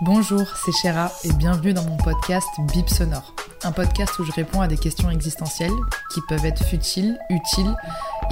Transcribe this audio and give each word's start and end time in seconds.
Bonjour, 0.00 0.42
c'est 0.56 0.72
Chéra 0.72 1.12
et 1.22 1.32
bienvenue 1.34 1.72
dans 1.72 1.84
mon 1.84 1.96
podcast 1.96 2.48
Bip 2.72 2.88
Sonore. 2.88 3.32
Un 3.62 3.70
podcast 3.70 4.18
où 4.18 4.24
je 4.24 4.32
réponds 4.32 4.60
à 4.60 4.66
des 4.66 4.76
questions 4.76 5.08
existentielles 5.08 5.70
qui 6.12 6.20
peuvent 6.28 6.44
être 6.44 6.64
futiles, 6.64 7.16
utiles. 7.30 7.72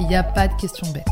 Il 0.01 0.07
n'y 0.07 0.15
a 0.15 0.23
pas 0.23 0.49
de 0.49 0.53
questions 0.59 0.85
bêtes. 0.91 1.05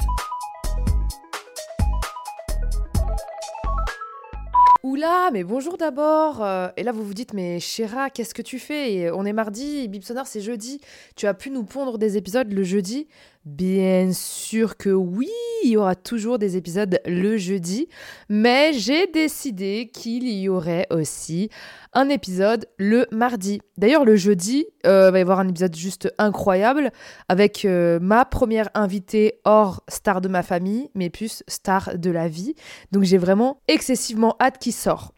Oula, 4.83 5.29
mais 5.31 5.45
bonjour 5.45 5.77
d'abord. 5.77 6.43
Euh, 6.43 6.67
et 6.75 6.83
là, 6.83 6.91
vous 6.91 7.05
vous 7.05 7.13
dites, 7.13 7.33
mais 7.33 7.61
Chéra, 7.61 8.09
qu'est-ce 8.09 8.33
que 8.33 8.41
tu 8.41 8.59
fais? 8.59 9.09
On 9.11 9.25
est 9.25 9.33
mardi, 9.33 9.87
Bip 9.87 10.03
Sonore, 10.03 10.27
c'est 10.27 10.41
jeudi. 10.41 10.81
Tu 11.15 11.27
as 11.27 11.33
pu 11.33 11.49
nous 11.49 11.63
pondre 11.63 11.97
des 11.97 12.17
épisodes 12.17 12.51
le 12.51 12.63
jeudi? 12.63 13.07
Bien 13.45 14.11
sûr 14.11 14.75
que 14.75 14.89
oui, 14.89 15.29
il 15.63 15.71
y 15.71 15.77
aura 15.77 15.95
toujours 15.95 16.39
des 16.39 16.57
épisodes 16.57 16.99
le 17.05 17.37
jeudi, 17.37 17.87
mais 18.29 18.73
j'ai 18.73 19.07
décidé 19.07 19.89
qu'il 19.93 20.29
y 20.29 20.49
aurait 20.49 20.87
aussi 20.89 21.49
un 21.93 22.09
épisode 22.09 22.67
le 22.77 23.05
mardi. 23.11 23.61
D'ailleurs, 23.77 24.05
le 24.05 24.15
jeudi, 24.15 24.65
euh, 24.85 25.07
il 25.09 25.11
va 25.11 25.19
y 25.19 25.21
avoir 25.21 25.39
un 25.39 25.47
épisode 25.47 25.75
juste 25.75 26.13
incroyable 26.17 26.91
avec 27.27 27.65
euh, 27.65 27.99
ma 28.01 28.25
première 28.25 28.69
invitée 28.73 29.39
hors 29.43 29.83
star 29.87 30.21
de 30.21 30.27
ma 30.27 30.43
famille, 30.43 30.89
mais 30.95 31.09
plus 31.09 31.43
star 31.47 31.97
de 31.97 32.09
la 32.09 32.27
vie. 32.27 32.55
Donc 32.91 33.03
j'ai 33.03 33.17
vraiment 33.17 33.61
excessivement 33.67 34.35
hâte 34.39 34.57
qu'il 34.57 34.73
sorte. 34.73 35.13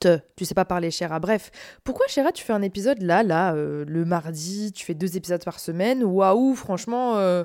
Te, 0.00 0.18
tu 0.34 0.44
sais 0.44 0.54
pas 0.54 0.64
parler, 0.64 0.90
Chéra. 0.90 1.20
Bref, 1.20 1.50
pourquoi, 1.84 2.06
Chéra, 2.08 2.32
tu 2.32 2.42
fais 2.42 2.52
un 2.52 2.62
épisode 2.62 3.00
là, 3.02 3.22
là, 3.22 3.54
euh, 3.54 3.84
le 3.86 4.04
mardi, 4.04 4.72
tu 4.72 4.84
fais 4.84 4.94
deux 4.94 5.16
épisodes 5.16 5.44
par 5.44 5.60
semaine? 5.60 6.02
Waouh, 6.02 6.56
franchement, 6.56 7.18
euh, 7.18 7.44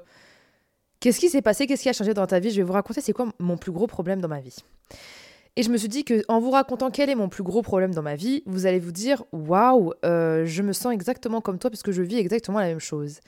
qu'est-ce 1.01 1.19
qui 1.19 1.29
s'est 1.29 1.41
passé? 1.41 1.67
Qu'est-ce 1.67 1.81
qui 1.81 1.89
a 1.89 1.93
changé 1.93 2.13
dans 2.13 2.25
ta 2.25 2.39
vie? 2.39 2.51
Je 2.51 2.57
vais 2.57 2.63
vous 2.63 2.71
raconter 2.71 3.01
c'est 3.01 3.11
quoi 3.11 3.27
mon 3.39 3.57
plus 3.57 3.73
gros 3.73 3.87
problème 3.87 4.21
dans 4.21 4.29
ma 4.29 4.39
vie. 4.39 4.55
Et 5.57 5.63
je 5.63 5.69
me 5.69 5.75
suis 5.75 5.89
dit 5.89 6.05
que 6.05 6.23
en 6.29 6.39
vous 6.39 6.51
racontant 6.51 6.91
quel 6.91 7.09
est 7.09 7.15
mon 7.15 7.27
plus 7.27 7.43
gros 7.43 7.61
problème 7.61 7.93
dans 7.93 8.01
ma 8.01 8.15
vie, 8.15 8.41
vous 8.45 8.65
allez 8.65 8.79
vous 8.79 8.93
dire 8.93 9.25
waouh, 9.33 9.91
euh, 10.05 10.45
je 10.45 10.61
me 10.61 10.71
sens 10.71 10.93
exactement 10.93 11.41
comme 11.41 11.59
toi 11.59 11.69
parce 11.69 11.83
que 11.83 11.91
je 11.91 12.01
vis 12.01 12.17
exactement 12.17 12.59
la 12.59 12.67
même 12.67 12.79
chose. 12.79 13.19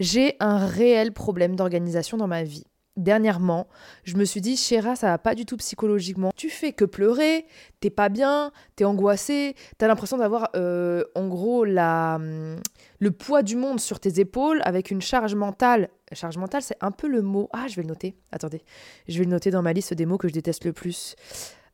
J'ai 0.00 0.34
un 0.40 0.66
réel 0.66 1.12
problème 1.12 1.54
d'organisation 1.54 2.16
dans 2.16 2.26
ma 2.26 2.42
vie 2.42 2.64
dernièrement, 2.96 3.66
je 4.04 4.16
me 4.16 4.24
suis 4.24 4.40
dit, 4.40 4.56
Chéra, 4.56 4.96
ça 4.96 5.08
va 5.08 5.18
pas 5.18 5.34
du 5.34 5.46
tout 5.46 5.56
psychologiquement. 5.56 6.32
Tu 6.36 6.50
fais 6.50 6.72
que 6.72 6.84
pleurer, 6.84 7.46
t'es 7.80 7.90
pas 7.90 8.08
bien, 8.08 8.52
t'es 8.76 8.84
angoissé, 8.84 9.54
t'as 9.78 9.88
l'impression 9.88 10.18
d'avoir, 10.18 10.50
euh, 10.54 11.04
en 11.14 11.28
gros, 11.28 11.64
la, 11.64 12.16
hum, 12.16 12.56
le 13.00 13.10
poids 13.10 13.42
du 13.42 13.56
monde 13.56 13.80
sur 13.80 13.98
tes 13.98 14.20
épaules 14.20 14.60
avec 14.64 14.90
une 14.90 15.00
charge 15.00 15.34
mentale. 15.34 15.88
Charge 16.12 16.36
mentale, 16.36 16.62
c'est 16.62 16.76
un 16.80 16.90
peu 16.90 17.08
le 17.08 17.22
mot. 17.22 17.48
Ah, 17.52 17.66
je 17.66 17.76
vais 17.76 17.82
le 17.82 17.88
noter. 17.88 18.14
Attendez, 18.30 18.62
je 19.08 19.18
vais 19.18 19.24
le 19.24 19.30
noter 19.30 19.50
dans 19.50 19.62
ma 19.62 19.72
liste 19.72 19.94
des 19.94 20.06
mots 20.06 20.18
que 20.18 20.28
je 20.28 20.34
déteste 20.34 20.64
le 20.64 20.72
plus. 20.72 21.16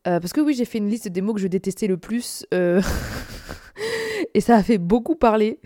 Euh, 0.06 0.20
parce 0.20 0.32
que 0.32 0.40
oui, 0.40 0.54
j'ai 0.54 0.64
fait 0.64 0.78
une 0.78 0.88
liste 0.88 1.08
des 1.08 1.20
mots 1.20 1.34
que 1.34 1.40
je 1.40 1.48
détestais 1.48 1.88
le 1.88 1.96
plus. 1.96 2.46
Euh... 2.54 2.80
et 4.34 4.40
ça 4.40 4.54
a 4.54 4.62
fait 4.62 4.78
beaucoup 4.78 5.16
parler. 5.16 5.58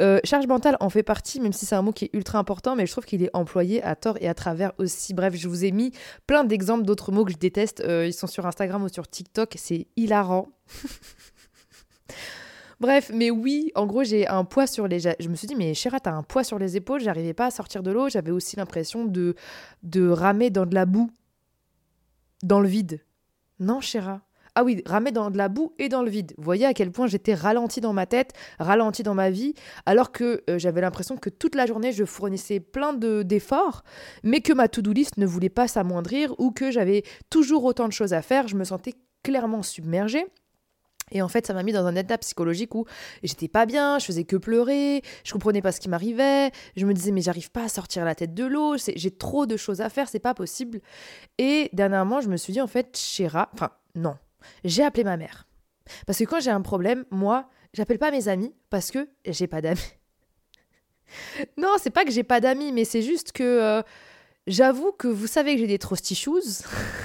Euh, 0.00 0.20
charge 0.22 0.46
mentale 0.46 0.76
en 0.78 0.88
fait 0.88 1.02
partie, 1.02 1.40
même 1.40 1.52
si 1.52 1.66
c'est 1.66 1.74
un 1.74 1.82
mot 1.82 1.90
qui 1.90 2.04
est 2.04 2.10
ultra 2.12 2.38
important, 2.38 2.76
mais 2.76 2.86
je 2.86 2.92
trouve 2.92 3.04
qu'il 3.04 3.24
est 3.24 3.30
employé 3.34 3.82
à 3.82 3.96
tort 3.96 4.18
et 4.20 4.28
à 4.28 4.34
travers 4.34 4.70
aussi. 4.78 5.14
Bref, 5.14 5.34
je 5.34 5.48
vous 5.48 5.64
ai 5.64 5.72
mis 5.72 5.90
plein 6.28 6.44
d'exemples 6.44 6.84
d'autres 6.84 7.10
mots 7.10 7.24
que 7.24 7.32
je 7.32 7.38
déteste. 7.38 7.82
Ils 7.84 8.14
sont 8.14 8.28
sur 8.28 8.46
Instagram 8.46 8.84
ou 8.84 8.88
sur 8.88 9.08
TikTok, 9.08 9.54
c'est 9.56 9.88
hilarant. 9.96 10.46
Bref, 12.80 13.10
mais 13.12 13.30
oui, 13.30 13.72
en 13.74 13.86
gros, 13.86 14.04
j'ai 14.04 14.28
un 14.28 14.44
poids 14.44 14.66
sur 14.66 14.86
les. 14.86 15.00
Je 15.00 15.28
me 15.28 15.34
suis 15.34 15.48
dit, 15.48 15.56
mais 15.56 15.74
Chéra, 15.74 15.98
t'as 15.98 16.12
un 16.12 16.22
poids 16.22 16.44
sur 16.44 16.58
les 16.58 16.76
épaules, 16.76 17.00
j'arrivais 17.00 17.34
pas 17.34 17.46
à 17.46 17.50
sortir 17.50 17.82
de 17.82 17.90
l'eau, 17.90 18.08
j'avais 18.08 18.30
aussi 18.30 18.56
l'impression 18.56 19.04
de, 19.04 19.34
de 19.82 20.08
ramer 20.08 20.50
dans 20.50 20.64
de 20.64 20.74
la 20.74 20.86
boue, 20.86 21.10
dans 22.42 22.60
le 22.60 22.68
vide. 22.68 23.00
Non, 23.58 23.80
Chéra, 23.80 24.22
ah 24.54 24.64
oui, 24.64 24.82
ramer 24.86 25.12
dans 25.12 25.30
de 25.30 25.38
la 25.38 25.48
boue 25.48 25.72
et 25.78 25.88
dans 25.88 26.02
le 26.02 26.10
vide. 26.10 26.34
Vous 26.36 26.42
voyez 26.42 26.66
à 26.66 26.74
quel 26.74 26.90
point 26.90 27.06
j'étais 27.06 27.32
ralenti 27.32 27.80
dans 27.80 27.92
ma 27.92 28.06
tête, 28.06 28.32
ralenti 28.58 29.04
dans 29.04 29.14
ma 29.14 29.30
vie, 29.30 29.54
alors 29.86 30.10
que 30.10 30.42
euh, 30.50 30.58
j'avais 30.58 30.80
l'impression 30.80 31.16
que 31.16 31.30
toute 31.30 31.54
la 31.54 31.64
journée 31.66 31.92
je 31.92 32.04
fournissais 32.04 32.58
plein 32.58 32.92
d'efforts, 32.92 33.84
mais 34.24 34.40
que 34.40 34.52
ma 34.52 34.66
to-do 34.66 34.92
list 34.92 35.16
ne 35.16 35.26
voulait 35.26 35.48
pas 35.48 35.68
s'amoindrir 35.68 36.34
ou 36.38 36.50
que 36.50 36.72
j'avais 36.72 37.04
toujours 37.30 37.62
autant 37.64 37.86
de 37.86 37.92
choses 37.92 38.12
à 38.12 38.20
faire. 38.20 38.48
Je 38.48 38.56
me 38.56 38.64
sentais 38.64 38.94
clairement 39.22 39.62
submergée. 39.62 40.26
Et 41.12 41.22
en 41.22 41.28
fait, 41.28 41.46
ça 41.46 41.54
m'a 41.54 41.62
mis 41.62 41.72
dans 41.72 41.86
un 41.86 41.96
état 41.96 42.18
psychologique 42.18 42.74
où 42.74 42.84
j'étais 43.22 43.48
pas 43.48 43.66
bien, 43.66 43.98
je 43.98 44.06
faisais 44.06 44.24
que 44.24 44.36
pleurer, 44.36 45.02
je 45.24 45.32
comprenais 45.32 45.62
pas 45.62 45.72
ce 45.72 45.80
qui 45.80 45.88
m'arrivait, 45.88 46.50
je 46.76 46.86
me 46.86 46.94
disais 46.94 47.10
mais 47.10 47.20
j'arrive 47.20 47.50
pas 47.50 47.64
à 47.64 47.68
sortir 47.68 48.04
la 48.04 48.14
tête 48.14 48.34
de 48.34 48.44
l'eau, 48.44 48.76
j'ai 48.76 49.10
trop 49.10 49.46
de 49.46 49.56
choses 49.56 49.80
à 49.80 49.88
faire, 49.88 50.08
c'est 50.08 50.18
pas 50.18 50.34
possible. 50.34 50.80
Et 51.38 51.70
dernièrement, 51.72 52.20
je 52.20 52.28
me 52.28 52.36
suis 52.36 52.52
dit 52.52 52.60
en 52.60 52.66
fait, 52.66 52.96
Chéra, 52.96 53.50
enfin 53.54 53.70
non, 53.94 54.16
j'ai 54.64 54.84
appelé 54.84 55.04
ma 55.04 55.16
mère. 55.16 55.46
Parce 56.06 56.18
que 56.18 56.24
quand 56.24 56.40
j'ai 56.40 56.50
un 56.50 56.60
problème, 56.60 57.04
moi, 57.10 57.48
j'appelle 57.72 57.98
pas 57.98 58.10
mes 58.10 58.28
amis 58.28 58.54
parce 58.70 58.90
que 58.90 59.08
j'ai 59.26 59.46
pas 59.46 59.60
d'amis. 59.60 59.80
non, 61.56 61.74
c'est 61.78 61.90
pas 61.90 62.04
que 62.04 62.10
j'ai 62.10 62.22
pas 62.22 62.40
d'amis, 62.40 62.72
mais 62.72 62.84
c'est 62.84 63.02
juste 63.02 63.32
que 63.32 63.42
euh, 63.42 63.82
j'avoue 64.46 64.92
que 64.92 65.08
vous 65.08 65.26
savez 65.26 65.54
que 65.54 65.60
j'ai 65.60 65.66
des 65.66 65.78
trusty 65.78 66.14
shoes 66.14 66.62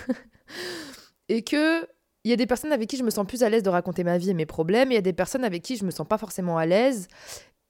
et 1.30 1.44
que 1.44 1.88
il 2.24 2.30
y 2.30 2.34
a 2.34 2.38
des 2.38 2.46
personnes 2.46 2.72
avec 2.72 2.90
qui 2.90 2.98
je 2.98 3.04
me 3.04 3.10
sens 3.10 3.26
plus 3.26 3.44
à 3.44 3.50
l'aise 3.50 3.64
de 3.64 3.70
raconter 3.70 4.04
ma 4.04 4.18
vie 4.18 4.30
et 4.30 4.34
mes 4.34 4.46
problèmes, 4.46 4.92
il 4.92 4.96
y 4.96 4.98
a 4.98 5.02
des 5.02 5.14
personnes 5.14 5.44
avec 5.44 5.62
qui 5.62 5.76
je 5.78 5.86
me 5.86 5.92
sens 5.92 6.08
pas 6.08 6.18
forcément 6.18 6.58
à 6.58 6.66
l'aise 6.66 7.08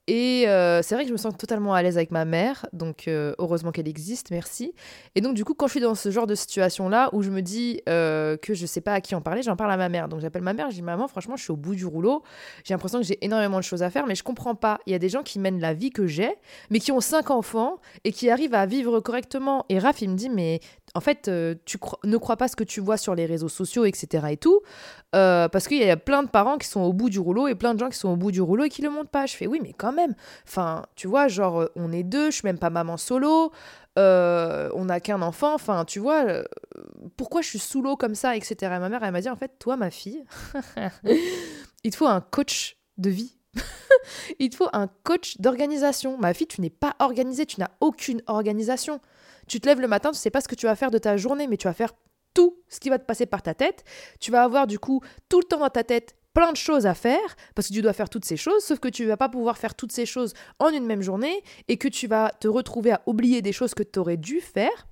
et 0.07 0.49
euh, 0.49 0.81
c'est 0.81 0.95
vrai 0.95 1.05
que 1.05 1.07
je 1.07 1.13
me 1.13 1.17
sens 1.17 1.37
totalement 1.37 1.73
à 1.73 1.81
l'aise 1.81 1.95
avec 1.95 2.11
ma 2.11 2.25
mère, 2.25 2.65
donc 2.73 3.07
euh, 3.07 3.33
heureusement 3.37 3.71
qu'elle 3.71 3.87
existe, 3.87 4.31
merci. 4.31 4.73
Et 5.15 5.21
donc 5.21 5.33
du 5.33 5.45
coup, 5.45 5.53
quand 5.53 5.67
je 5.67 5.71
suis 5.71 5.79
dans 5.79 5.95
ce 5.95 6.11
genre 6.11 6.27
de 6.27 6.35
situation-là, 6.35 7.09
où 7.13 7.21
je 7.21 7.29
me 7.29 7.41
dis 7.41 7.79
euh, 7.87 8.35
que 8.35 8.53
je 8.53 8.65
sais 8.65 8.81
pas 8.81 8.93
à 8.93 9.01
qui 9.01 9.15
en 9.15 9.21
parler, 9.21 9.43
j'en 9.43 9.55
parle 9.55 9.71
à 9.71 9.77
ma 9.77 9.87
mère. 9.87 10.09
Donc 10.09 10.19
j'appelle 10.19 10.41
ma 10.41 10.51
mère, 10.51 10.69
je 10.71 10.75
dis 10.75 10.81
maman, 10.81 11.07
franchement, 11.07 11.37
je 11.37 11.43
suis 11.43 11.51
au 11.51 11.55
bout 11.55 11.75
du 11.75 11.85
rouleau, 11.85 12.21
j'ai 12.65 12.73
l'impression 12.73 12.99
que 12.99 13.05
j'ai 13.05 13.23
énormément 13.23 13.57
de 13.59 13.63
choses 13.63 13.81
à 13.81 13.89
faire, 13.89 14.05
mais 14.05 14.15
je 14.15 14.23
comprends 14.23 14.55
pas. 14.55 14.79
Il 14.87 14.91
y 14.91 14.95
a 14.95 14.99
des 14.99 15.07
gens 15.07 15.23
qui 15.23 15.39
mènent 15.39 15.61
la 15.61 15.73
vie 15.73 15.91
que 15.91 16.05
j'ai, 16.05 16.35
mais 16.69 16.79
qui 16.79 16.91
ont 16.91 16.99
cinq 16.99 17.31
enfants 17.31 17.77
et 18.03 18.11
qui 18.11 18.29
arrivent 18.29 18.55
à 18.55 18.65
vivre 18.65 18.99
correctement. 18.99 19.65
Et 19.69 19.79
Raph, 19.79 20.01
il 20.01 20.09
me 20.09 20.15
dit, 20.15 20.29
mais 20.29 20.59
en 20.95 20.99
fait, 20.99 21.29
tu 21.65 21.77
ne 22.03 22.17
crois 22.17 22.37
pas 22.37 22.47
ce 22.47 22.55
que 22.55 22.63
tu 22.63 22.79
vois 22.79 22.97
sur 22.97 23.15
les 23.15 23.25
réseaux 23.25 23.49
sociaux, 23.49 23.85
etc. 23.85 24.27
et 24.29 24.37
tout, 24.37 24.61
parce 25.11 25.67
qu'il 25.67 25.77
y 25.77 25.89
a 25.89 25.97
plein 25.97 26.23
de 26.23 26.29
parents 26.29 26.57
qui 26.57 26.67
sont 26.67 26.81
au 26.81 26.93
bout 26.93 27.09
du 27.09 27.19
rouleau 27.19 27.47
et 27.47 27.55
plein 27.55 27.73
de 27.73 27.79
gens 27.79 27.89
qui 27.89 27.97
sont 27.97 28.09
au 28.09 28.15
bout 28.15 28.31
du 28.31 28.41
rouleau 28.41 28.65
et 28.65 28.69
qui 28.69 28.81
le 28.81 28.89
montrent 28.89 29.09
pas. 29.09 29.25
Je 29.25 29.35
fais 29.35 29.47
oui, 29.47 29.59
mais 29.61 29.73
quand 29.73 29.93
même. 29.93 30.15
Enfin, 30.47 30.85
tu 30.95 31.07
vois, 31.07 31.27
genre, 31.27 31.61
euh, 31.61 31.71
on 31.75 31.91
est 31.91 32.03
deux, 32.03 32.31
je 32.31 32.37
suis 32.37 32.45
même 32.45 32.57
pas 32.57 32.69
maman 32.69 32.97
solo, 32.97 33.51
euh, 33.97 34.69
on 34.73 34.85
n'a 34.85 34.99
qu'un 34.99 35.21
enfant, 35.21 35.53
enfin, 35.53 35.85
tu 35.85 35.99
vois, 35.99 36.25
euh, 36.25 36.43
pourquoi 37.17 37.41
je 37.41 37.47
suis 37.47 37.59
sous 37.59 37.81
l'eau 37.81 37.95
comme 37.95 38.15
ça, 38.15 38.35
etc. 38.35 38.55
Et 38.61 38.79
ma 38.79 38.89
mère, 38.89 39.03
elle 39.03 39.11
m'a 39.11 39.21
dit, 39.21 39.29
en 39.29 39.35
fait, 39.35 39.51
toi, 39.59 39.77
ma 39.77 39.91
fille, 39.91 40.23
il 41.83 41.91
te 41.91 41.95
faut 41.95 42.07
un 42.07 42.21
coach 42.21 42.77
de 42.97 43.09
vie. 43.09 43.37
il 44.39 44.49
te 44.49 44.55
faut 44.55 44.69
un 44.73 44.87
coach 45.03 45.37
d'organisation. 45.39 46.17
Ma 46.17 46.33
fille, 46.33 46.47
tu 46.47 46.61
n'es 46.61 46.69
pas 46.69 46.95
organisée, 46.99 47.45
tu 47.45 47.59
n'as 47.59 47.69
aucune 47.81 48.21
organisation. 48.27 48.99
Tu 49.47 49.59
te 49.59 49.67
lèves 49.67 49.81
le 49.81 49.87
matin, 49.87 50.11
tu 50.11 50.17
sais 50.17 50.29
pas 50.29 50.41
ce 50.41 50.47
que 50.47 50.55
tu 50.55 50.65
vas 50.65 50.75
faire 50.75 50.91
de 50.91 50.97
ta 50.97 51.17
journée, 51.17 51.47
mais 51.47 51.57
tu 51.57 51.67
vas 51.67 51.73
faire 51.73 51.93
tout 52.33 52.57
ce 52.67 52.79
qui 52.79 52.89
va 52.89 52.99
te 52.99 53.05
passer 53.05 53.25
par 53.25 53.41
ta 53.41 53.53
tête. 53.53 53.83
Tu 54.19 54.31
vas 54.31 54.43
avoir 54.43 54.67
du 54.67 54.79
coup 54.79 55.01
tout 55.29 55.39
le 55.39 55.45
temps 55.45 55.59
dans 55.59 55.69
ta 55.69 55.83
tête 55.83 56.15
plein 56.33 56.51
de 56.51 56.57
choses 56.57 56.87
à 56.87 56.95
faire, 56.95 57.35
parce 57.53 57.67
que 57.67 57.73
tu 57.73 57.81
dois 57.81 57.93
faire 57.93 58.09
toutes 58.09 58.25
ces 58.25 58.37
choses, 58.37 58.63
sauf 58.63 58.79
que 58.79 58.87
tu 58.87 59.05
vas 59.05 59.17
pas 59.17 59.29
pouvoir 59.29 59.57
faire 59.57 59.75
toutes 59.75 59.91
ces 59.91 60.05
choses 60.05 60.33
en 60.59 60.69
une 60.69 60.85
même 60.85 61.01
journée, 61.01 61.43
et 61.67 61.77
que 61.77 61.87
tu 61.87 62.07
vas 62.07 62.31
te 62.39 62.47
retrouver 62.47 62.91
à 62.91 63.01
oublier 63.05 63.41
des 63.41 63.51
choses 63.51 63.73
que 63.73 63.83
tu 63.83 63.99
aurais 63.99 64.17
dû 64.17 64.41
faire. 64.41 64.87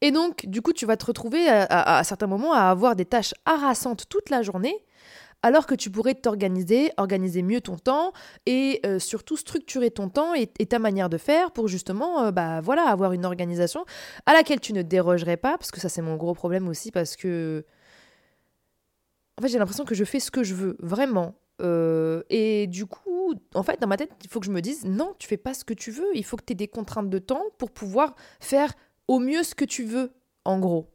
Et 0.00 0.10
donc, 0.10 0.46
du 0.46 0.62
coup, 0.62 0.72
tu 0.72 0.86
vas 0.86 0.96
te 0.96 1.06
retrouver 1.06 1.48
à, 1.48 2.02
certains 2.04 2.26
moments 2.26 2.52
à 2.52 2.64
avoir 2.64 2.96
des 2.96 3.04
tâches 3.04 3.34
harassantes 3.44 4.08
toute 4.08 4.30
la 4.30 4.42
journée, 4.42 4.84
alors 5.42 5.66
que 5.66 5.74
tu 5.74 5.90
pourrais 5.90 6.14
t'organiser, 6.14 6.92
organiser 6.96 7.42
mieux 7.42 7.60
ton 7.60 7.76
temps 7.76 8.12
et 8.46 8.80
euh, 8.84 8.98
surtout 8.98 9.36
structurer 9.36 9.90
ton 9.90 10.08
temps 10.08 10.34
et, 10.34 10.46
ta 10.46 10.78
manière 10.78 11.08
de 11.08 11.18
faire 11.18 11.50
pour 11.50 11.68
justement 11.68 12.24
euh, 12.24 12.30
bah 12.30 12.60
voilà 12.60 12.84
avoir 12.84 13.12
une 13.12 13.24
organisation 13.24 13.84
à 14.26 14.32
laquelle 14.32 14.60
tu 14.60 14.72
ne 14.72 14.82
dérogerais 14.82 15.36
pas 15.36 15.56
parce 15.58 15.70
que 15.70 15.80
ça 15.80 15.88
c'est 15.88 16.02
mon 16.02 16.16
gros 16.16 16.34
problème 16.34 16.68
aussi 16.68 16.90
parce 16.90 17.16
que 17.16 17.64
en 19.40 19.42
fait, 19.42 19.48
j'ai 19.48 19.58
l'impression 19.58 19.86
que 19.86 19.94
je 19.94 20.04
fais 20.04 20.20
ce 20.20 20.30
que 20.30 20.44
je 20.44 20.54
veux, 20.54 20.76
vraiment. 20.80 21.34
Euh, 21.62 22.22
et 22.28 22.66
du 22.66 22.84
coup, 22.84 23.32
en 23.54 23.62
fait, 23.62 23.80
dans 23.80 23.86
ma 23.86 23.96
tête, 23.96 24.10
il 24.22 24.28
faut 24.28 24.38
que 24.38 24.44
je 24.44 24.50
me 24.50 24.60
dise 24.60 24.84
non, 24.84 25.14
tu 25.18 25.26
fais 25.26 25.38
pas 25.38 25.54
ce 25.54 25.64
que 25.64 25.72
tu 25.72 25.90
veux. 25.90 26.08
Il 26.14 26.26
faut 26.26 26.36
que 26.36 26.44
tu 26.44 26.52
aies 26.52 26.56
des 26.56 26.68
contraintes 26.68 27.08
de 27.08 27.18
temps 27.18 27.44
pour 27.56 27.70
pouvoir 27.70 28.16
faire 28.38 28.74
au 29.08 29.18
mieux 29.18 29.42
ce 29.42 29.54
que 29.54 29.64
tu 29.64 29.84
veux, 29.84 30.12
en 30.44 30.58
gros. 30.58 30.90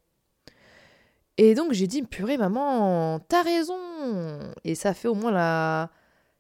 Et 1.38 1.54
donc, 1.54 1.74
j'ai 1.74 1.88
dit 1.88 2.02
purée, 2.04 2.38
maman, 2.38 3.20
t'as 3.28 3.44
raison. 3.44 3.78
Et 4.64 4.76
ça 4.76 4.94
fait 4.94 5.08
au 5.08 5.16
moins 5.16 5.32
la 5.32 5.90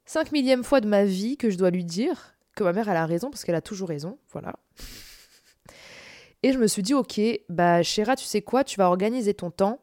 5 0.05 0.31
millième 0.31 0.63
fois 0.63 0.81
de 0.81 0.87
ma 0.87 1.03
vie 1.03 1.37
que 1.37 1.49
je 1.49 1.57
dois 1.57 1.69
lui 1.69 1.83
dire 1.83 2.35
que 2.55 2.63
ma 2.63 2.71
mère, 2.71 2.87
elle 2.87 2.97
a 2.97 3.05
raison 3.05 3.29
parce 3.29 3.43
qu'elle 3.43 3.55
a 3.55 3.61
toujours 3.61 3.89
raison. 3.89 4.17
Voilà. 4.31 4.53
Et 6.43 6.53
je 6.53 6.59
me 6.59 6.67
suis 6.67 6.83
dit, 6.83 6.93
ok, 6.93 7.19
bah, 7.49 7.83
Chéra, 7.83 8.15
tu 8.15 8.25
sais 8.25 8.41
quoi, 8.41 8.63
tu 8.63 8.77
vas 8.77 8.87
organiser 8.87 9.33
ton 9.33 9.51
temps 9.51 9.81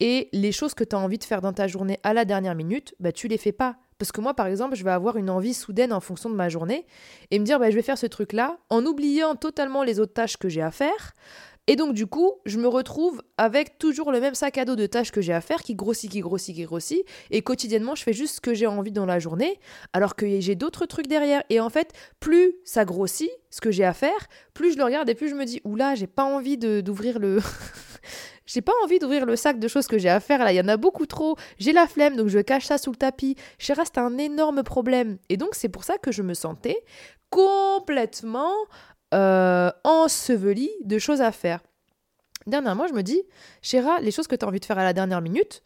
et 0.00 0.28
les 0.32 0.52
choses 0.52 0.74
que 0.74 0.84
tu 0.84 0.94
as 0.94 0.98
envie 0.98 1.18
de 1.18 1.24
faire 1.24 1.40
dans 1.40 1.52
ta 1.52 1.66
journée 1.66 1.98
à 2.02 2.12
la 2.12 2.24
dernière 2.24 2.54
minute, 2.54 2.94
bah, 3.00 3.12
tu 3.12 3.28
les 3.28 3.38
fais 3.38 3.52
pas. 3.52 3.76
Parce 3.98 4.10
que 4.12 4.20
moi, 4.20 4.34
par 4.34 4.46
exemple, 4.48 4.74
je 4.74 4.84
vais 4.84 4.90
avoir 4.90 5.16
une 5.16 5.30
envie 5.30 5.54
soudaine 5.54 5.92
en 5.92 6.00
fonction 6.00 6.28
de 6.28 6.34
ma 6.34 6.48
journée 6.48 6.84
et 7.30 7.38
me 7.38 7.44
dire, 7.44 7.58
bah, 7.58 7.70
je 7.70 7.76
vais 7.76 7.82
faire 7.82 7.96
ce 7.96 8.06
truc-là 8.06 8.58
en 8.68 8.84
oubliant 8.84 9.36
totalement 9.36 9.82
les 9.82 10.00
autres 10.00 10.12
tâches 10.12 10.36
que 10.36 10.48
j'ai 10.48 10.62
à 10.62 10.70
faire. 10.70 11.14
Et 11.66 11.76
donc, 11.76 11.94
du 11.94 12.06
coup, 12.06 12.34
je 12.44 12.58
me 12.58 12.68
retrouve 12.68 13.22
avec 13.38 13.78
toujours 13.78 14.12
le 14.12 14.20
même 14.20 14.34
sac 14.34 14.58
à 14.58 14.66
dos 14.66 14.76
de 14.76 14.84
tâches 14.86 15.10
que 15.10 15.22
j'ai 15.22 15.32
à 15.32 15.40
faire 15.40 15.62
qui 15.62 15.74
grossit, 15.74 16.10
qui 16.10 16.20
grossit, 16.20 16.54
qui 16.54 16.64
grossit. 16.64 17.04
Et 17.30 17.40
quotidiennement, 17.40 17.94
je 17.94 18.02
fais 18.02 18.12
juste 18.12 18.36
ce 18.36 18.40
que 18.40 18.52
j'ai 18.52 18.66
envie 18.66 18.92
dans 18.92 19.06
la 19.06 19.18
journée, 19.18 19.58
alors 19.94 20.14
que 20.14 20.40
j'ai 20.40 20.56
d'autres 20.56 20.84
trucs 20.84 21.06
derrière. 21.06 21.42
Et 21.48 21.60
en 21.60 21.70
fait, 21.70 21.92
plus 22.20 22.54
ça 22.64 22.84
grossit, 22.84 23.30
ce 23.48 23.62
que 23.62 23.70
j'ai 23.70 23.84
à 23.84 23.94
faire, 23.94 24.28
plus 24.52 24.72
je 24.72 24.78
le 24.78 24.84
regarde 24.84 25.08
et 25.08 25.14
plus 25.14 25.28
je 25.30 25.34
me 25.34 25.46
dis, 25.46 25.62
oula, 25.64 25.94
j'ai 25.94 26.06
pas 26.06 26.24
envie 26.24 26.58
d'ouvrir 26.58 27.18
le. 27.18 27.38
j'ai 28.46 28.60
pas 28.60 28.74
envie 28.84 28.98
d'ouvrir 28.98 29.24
le 29.24 29.34
sac 29.34 29.58
de 29.58 29.68
choses 29.68 29.86
que 29.86 29.96
j'ai 29.96 30.10
à 30.10 30.20
faire 30.20 30.44
là, 30.44 30.52
il 30.52 30.56
y 30.56 30.60
en 30.60 30.68
a 30.68 30.76
beaucoup 30.76 31.06
trop. 31.06 31.36
J'ai 31.58 31.72
la 31.72 31.86
flemme, 31.86 32.16
donc 32.16 32.28
je 32.28 32.40
cache 32.40 32.66
ça 32.66 32.76
sous 32.76 32.90
le 32.90 32.96
tapis. 32.96 33.36
Chéra, 33.58 33.84
c'est 33.86 33.98
un 33.98 34.18
énorme 34.18 34.64
problème. 34.64 35.16
Et 35.30 35.38
donc, 35.38 35.54
c'est 35.54 35.70
pour 35.70 35.84
ça 35.84 35.96
que 35.96 36.12
je 36.12 36.20
me 36.20 36.34
sentais 36.34 36.84
complètement 37.30 38.52
euh, 39.14 39.70
enseveli 39.84 40.70
de 40.84 40.98
choses 40.98 41.20
à 41.20 41.32
faire. 41.32 41.60
Dernièrement, 42.46 42.86
je 42.86 42.92
me 42.92 43.02
dis, 43.02 43.22
Chéra, 43.62 44.00
les 44.00 44.10
choses 44.10 44.26
que 44.26 44.36
tu 44.36 44.44
as 44.44 44.48
envie 44.48 44.60
de 44.60 44.64
faire 44.64 44.78
à 44.78 44.84
la 44.84 44.92
dernière 44.92 45.22
minute, 45.22 45.62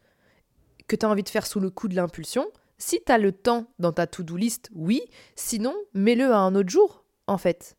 que 0.86 0.96
tu 0.96 1.04
as 1.04 1.08
envie 1.08 1.22
de 1.22 1.28
faire 1.28 1.46
sous 1.46 1.58
le 1.58 1.70
coup 1.70 1.88
de 1.88 1.96
l'impulsion, 1.96 2.46
si 2.78 3.02
tu 3.04 3.10
as 3.10 3.18
le 3.18 3.32
temps 3.32 3.66
dans 3.78 3.92
ta 3.92 4.06
to-do 4.06 4.36
list, 4.36 4.70
oui, 4.74 5.02
sinon, 5.34 5.74
mets-le 5.94 6.32
à 6.32 6.38
un 6.38 6.54
autre 6.54 6.68
jour, 6.68 7.04
en 7.26 7.38
fait. 7.38 7.77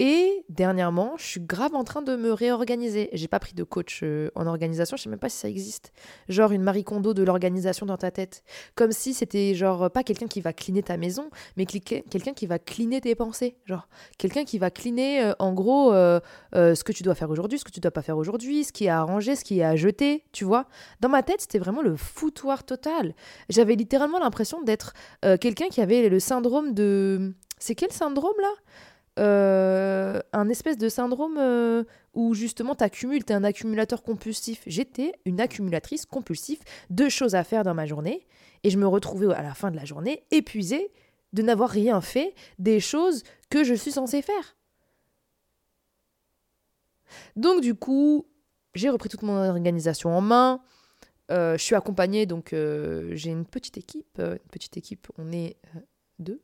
Et 0.00 0.44
dernièrement, 0.48 1.16
je 1.16 1.24
suis 1.24 1.40
grave 1.40 1.74
en 1.74 1.82
train 1.82 2.02
de 2.02 2.14
me 2.14 2.32
réorganiser. 2.32 3.10
J'ai 3.14 3.26
pas 3.26 3.40
pris 3.40 3.54
de 3.54 3.64
coach 3.64 4.00
euh, 4.04 4.30
en 4.36 4.46
organisation, 4.46 4.96
je 4.96 5.02
sais 5.02 5.10
même 5.10 5.18
pas 5.18 5.28
si 5.28 5.38
ça 5.38 5.48
existe. 5.48 5.92
Genre 6.28 6.52
une 6.52 6.62
Marie 6.62 6.84
Kondo 6.84 7.14
de 7.14 7.24
l'organisation 7.24 7.84
dans 7.84 7.96
ta 7.96 8.12
tête. 8.12 8.44
Comme 8.76 8.92
si 8.92 9.12
c'était 9.12 9.56
genre 9.56 9.90
pas 9.90 10.04
quelqu'un 10.04 10.28
qui 10.28 10.40
va 10.40 10.52
cleaner 10.52 10.84
ta 10.84 10.96
maison, 10.96 11.30
mais 11.56 11.66
quelqu'un 11.66 12.32
qui 12.32 12.46
va 12.46 12.60
cleaner 12.60 13.00
tes 13.00 13.16
pensées. 13.16 13.56
Genre 13.64 13.88
quelqu'un 14.18 14.44
qui 14.44 14.58
va 14.58 14.70
cleaner 14.70 15.24
euh, 15.24 15.32
en 15.40 15.52
gros 15.52 15.92
euh, 15.92 16.20
ce 16.52 16.84
que 16.84 16.92
tu 16.92 17.02
dois 17.02 17.16
faire 17.16 17.30
aujourd'hui, 17.30 17.58
ce 17.58 17.64
que 17.64 17.72
tu 17.72 17.80
dois 17.80 17.90
pas 17.90 18.02
faire 18.02 18.18
aujourd'hui, 18.18 18.62
ce 18.62 18.72
qui 18.72 18.84
est 18.84 18.90
à 18.90 19.02
ranger, 19.02 19.34
ce 19.34 19.42
qui 19.42 19.58
est 19.58 19.64
à 19.64 19.74
jeter, 19.74 20.22
tu 20.30 20.44
vois. 20.44 20.66
Dans 21.00 21.08
ma 21.08 21.24
tête, 21.24 21.40
c'était 21.40 21.58
vraiment 21.58 21.82
le 21.82 21.96
foutoir 21.96 22.62
total. 22.62 23.14
J'avais 23.48 23.74
littéralement 23.74 24.20
l'impression 24.20 24.62
d'être 24.62 24.92
quelqu'un 25.40 25.68
qui 25.70 25.80
avait 25.80 26.08
le 26.08 26.20
syndrome 26.20 26.72
de. 26.72 27.34
C'est 27.58 27.74
quel 27.74 27.90
syndrome 27.90 28.36
là? 28.40 28.52
Euh, 29.18 30.20
un 30.32 30.48
espèce 30.48 30.78
de 30.78 30.88
syndrome 30.88 31.36
euh, 31.38 31.84
où 32.14 32.34
justement 32.34 32.74
tu 32.74 32.84
accumules, 32.84 33.24
tu 33.24 33.32
es 33.32 33.36
un 33.36 33.44
accumulateur 33.44 34.02
compulsif. 34.02 34.62
J'étais 34.66 35.12
une 35.24 35.40
accumulatrice 35.40 36.06
compulsive 36.06 36.60
de 36.90 37.08
choses 37.08 37.34
à 37.34 37.44
faire 37.44 37.64
dans 37.64 37.74
ma 37.74 37.86
journée 37.86 38.26
et 38.62 38.70
je 38.70 38.78
me 38.78 38.86
retrouvais 38.86 39.34
à 39.34 39.42
la 39.42 39.54
fin 39.54 39.70
de 39.70 39.76
la 39.76 39.84
journée 39.84 40.24
épuisée 40.30 40.92
de 41.32 41.42
n'avoir 41.42 41.68
rien 41.70 42.00
fait 42.00 42.34
des 42.58 42.80
choses 42.80 43.22
que 43.50 43.64
je 43.64 43.74
suis 43.74 43.92
censée 43.92 44.22
faire. 44.22 44.56
Donc 47.36 47.60
du 47.60 47.74
coup, 47.74 48.26
j'ai 48.74 48.90
repris 48.90 49.08
toute 49.08 49.22
mon 49.22 49.48
organisation 49.48 50.16
en 50.16 50.20
main. 50.20 50.62
Euh, 51.30 51.58
je 51.58 51.62
suis 51.62 51.74
accompagnée, 51.74 52.24
donc 52.24 52.50
j'ai 52.52 53.30
une 53.30 53.44
petite 53.46 53.78
équipe. 53.78 54.18
une 54.18 54.38
petite 54.50 54.76
équipe, 54.76 55.08
on 55.18 55.32
est 55.32 55.56
deux 56.18 56.40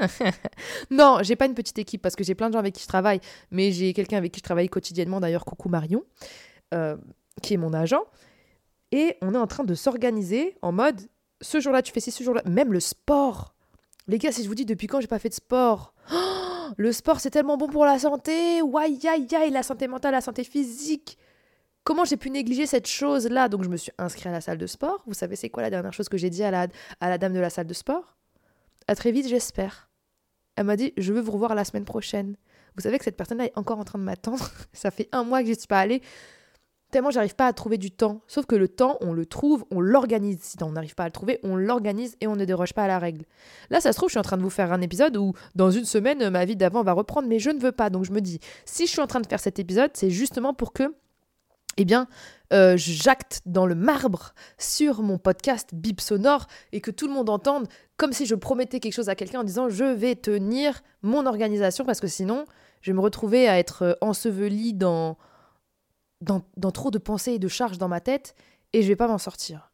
Non, 0.90 1.18
j'ai 1.22 1.36
pas 1.36 1.46
une 1.46 1.54
petite 1.54 1.78
équipe 1.78 2.02
parce 2.02 2.16
que 2.16 2.24
j'ai 2.24 2.34
plein 2.34 2.48
de 2.48 2.52
gens 2.52 2.58
avec 2.58 2.74
qui 2.74 2.82
je 2.82 2.88
travaille, 2.88 3.20
mais 3.50 3.72
j'ai 3.72 3.92
quelqu'un 3.92 4.16
avec 4.18 4.32
qui 4.32 4.38
je 4.38 4.44
travaille 4.44 4.68
quotidiennement, 4.68 5.20
d'ailleurs, 5.20 5.44
coucou 5.44 5.68
Marion, 5.68 6.04
euh, 6.74 6.96
qui 7.42 7.54
est 7.54 7.58
mon 7.58 7.72
agent. 7.72 8.02
Et 8.92 9.16
on 9.20 9.34
est 9.34 9.38
en 9.38 9.46
train 9.46 9.64
de 9.64 9.74
s'organiser 9.74 10.56
en 10.62 10.72
mode 10.72 11.00
ce 11.40 11.60
jour-là, 11.60 11.82
tu 11.82 11.92
fais 11.92 12.00
ci, 12.00 12.10
ce 12.10 12.24
jour-là. 12.24 12.42
Même 12.46 12.72
le 12.72 12.80
sport. 12.80 13.54
Les 14.06 14.18
gars, 14.18 14.32
si 14.32 14.42
je 14.42 14.48
vous 14.48 14.54
dis 14.54 14.64
depuis 14.64 14.86
quand 14.86 15.00
j'ai 15.00 15.06
pas 15.06 15.18
fait 15.18 15.28
de 15.28 15.34
sport, 15.34 15.94
le 16.76 16.92
sport 16.92 17.20
c'est 17.20 17.30
tellement 17.30 17.56
bon 17.56 17.68
pour 17.68 17.84
la 17.84 17.98
santé. 17.98 18.60
Aïe, 18.60 19.00
aïe, 19.06 19.28
aïe, 19.34 19.50
la 19.50 19.62
santé 19.62 19.86
mentale, 19.86 20.12
la 20.12 20.20
santé 20.20 20.44
physique. 20.44 21.18
Comment 21.84 22.04
j'ai 22.04 22.16
pu 22.16 22.30
négliger 22.30 22.66
cette 22.66 22.86
chose-là? 22.86 23.48
Donc 23.48 23.64
je 23.64 23.68
me 23.68 23.76
suis 23.76 23.92
inscrite 23.98 24.26
à 24.26 24.32
la 24.32 24.40
salle 24.40 24.58
de 24.58 24.66
sport. 24.66 25.02
Vous 25.06 25.14
savez, 25.14 25.36
c'est 25.36 25.48
quoi 25.48 25.62
la 25.62 25.70
dernière 25.70 25.92
chose 25.92 26.08
que 26.08 26.18
j'ai 26.18 26.30
dit 26.30 26.42
à 26.42 26.50
la, 26.50 26.66
à 27.00 27.08
la 27.08 27.18
dame 27.18 27.32
de 27.32 27.40
la 27.40 27.50
salle 27.50 27.66
de 27.66 27.74
sport? 27.74 28.17
À 28.88 28.94
très 28.94 29.12
vite, 29.12 29.28
j'espère. 29.28 29.90
Elle 30.56 30.64
m'a 30.64 30.76
dit 30.76 30.92
Je 30.96 31.12
veux 31.12 31.20
vous 31.20 31.32
revoir 31.32 31.54
la 31.54 31.64
semaine 31.64 31.84
prochaine. 31.84 32.36
Vous 32.74 32.82
savez 32.82 32.98
que 32.98 33.04
cette 33.04 33.16
personne-là 33.16 33.46
est 33.46 33.56
encore 33.56 33.78
en 33.78 33.84
train 33.84 33.98
de 33.98 34.04
m'attendre. 34.04 34.50
Ça 34.72 34.90
fait 34.90 35.08
un 35.12 35.24
mois 35.24 35.42
que 35.42 35.48
je 35.48 35.54
suis 35.54 35.66
pas 35.66 35.78
allée. 35.78 36.02
Tellement 36.90 37.10
j'arrive 37.10 37.34
pas 37.34 37.46
à 37.46 37.52
trouver 37.52 37.76
du 37.76 37.90
temps. 37.90 38.22
Sauf 38.26 38.46
que 38.46 38.56
le 38.56 38.66
temps, 38.66 38.96
on 39.02 39.12
le 39.12 39.26
trouve, 39.26 39.64
on 39.70 39.80
l'organise. 39.80 40.38
Si 40.40 40.56
on 40.62 40.72
n'arrive 40.72 40.94
pas 40.94 41.02
à 41.02 41.06
le 41.06 41.12
trouver, 41.12 41.38
on 41.42 41.54
l'organise 41.54 42.16
et 42.22 42.26
on 42.26 42.34
ne 42.34 42.46
déroge 42.46 42.72
pas 42.72 42.84
à 42.84 42.88
la 42.88 42.98
règle. 42.98 43.26
Là, 43.68 43.80
ça 43.80 43.92
se 43.92 43.98
trouve, 43.98 44.08
je 44.08 44.12
suis 44.12 44.18
en 44.18 44.22
train 44.22 44.38
de 44.38 44.42
vous 44.42 44.48
faire 44.48 44.72
un 44.72 44.80
épisode 44.80 45.16
où 45.18 45.34
dans 45.54 45.70
une 45.70 45.84
semaine, 45.84 46.30
ma 46.30 46.46
vie 46.46 46.56
d'avant 46.56 46.82
va 46.82 46.92
reprendre, 46.92 47.28
mais 47.28 47.38
je 47.38 47.50
ne 47.50 47.60
veux 47.60 47.72
pas. 47.72 47.90
Donc 47.90 48.04
je 48.04 48.12
me 48.12 48.20
dis, 48.20 48.40
si 48.64 48.86
je 48.86 48.90
suis 48.90 49.00
en 49.00 49.06
train 49.06 49.20
de 49.20 49.26
faire 49.26 49.40
cet 49.40 49.58
épisode, 49.58 49.90
c'est 49.92 50.08
justement 50.08 50.54
pour 50.54 50.72
que 50.72 50.94
eh 51.78 51.84
bien, 51.84 52.08
euh, 52.52 52.74
j'acte 52.76 53.40
dans 53.46 53.64
le 53.64 53.74
marbre 53.74 54.34
sur 54.58 55.00
mon 55.02 55.16
podcast 55.16 55.70
Bip 55.72 56.00
Sonore 56.00 56.46
et 56.72 56.80
que 56.80 56.90
tout 56.90 57.06
le 57.06 57.14
monde 57.14 57.30
entende 57.30 57.68
comme 57.96 58.12
si 58.12 58.26
je 58.26 58.34
promettais 58.34 58.80
quelque 58.80 58.94
chose 58.94 59.08
à 59.08 59.14
quelqu'un 59.14 59.40
en 59.40 59.44
disant 59.44 59.68
je 59.68 59.84
vais 59.84 60.16
tenir 60.16 60.82
mon 61.02 61.24
organisation 61.24 61.84
parce 61.84 62.00
que 62.00 62.08
sinon 62.08 62.44
je 62.82 62.90
vais 62.90 62.96
me 62.96 63.00
retrouver 63.00 63.48
à 63.48 63.58
être 63.58 63.82
euh, 63.82 63.94
enseveli 64.00 64.74
dans, 64.74 65.16
dans, 66.20 66.42
dans 66.56 66.72
trop 66.72 66.90
de 66.90 66.98
pensées 66.98 67.32
et 67.32 67.38
de 67.38 67.48
charges 67.48 67.78
dans 67.78 67.88
ma 67.88 68.00
tête 68.00 68.34
et 68.72 68.82
je 68.82 68.88
vais 68.88 68.96
pas 68.96 69.08
m'en 69.08 69.18
sortir. 69.18 69.70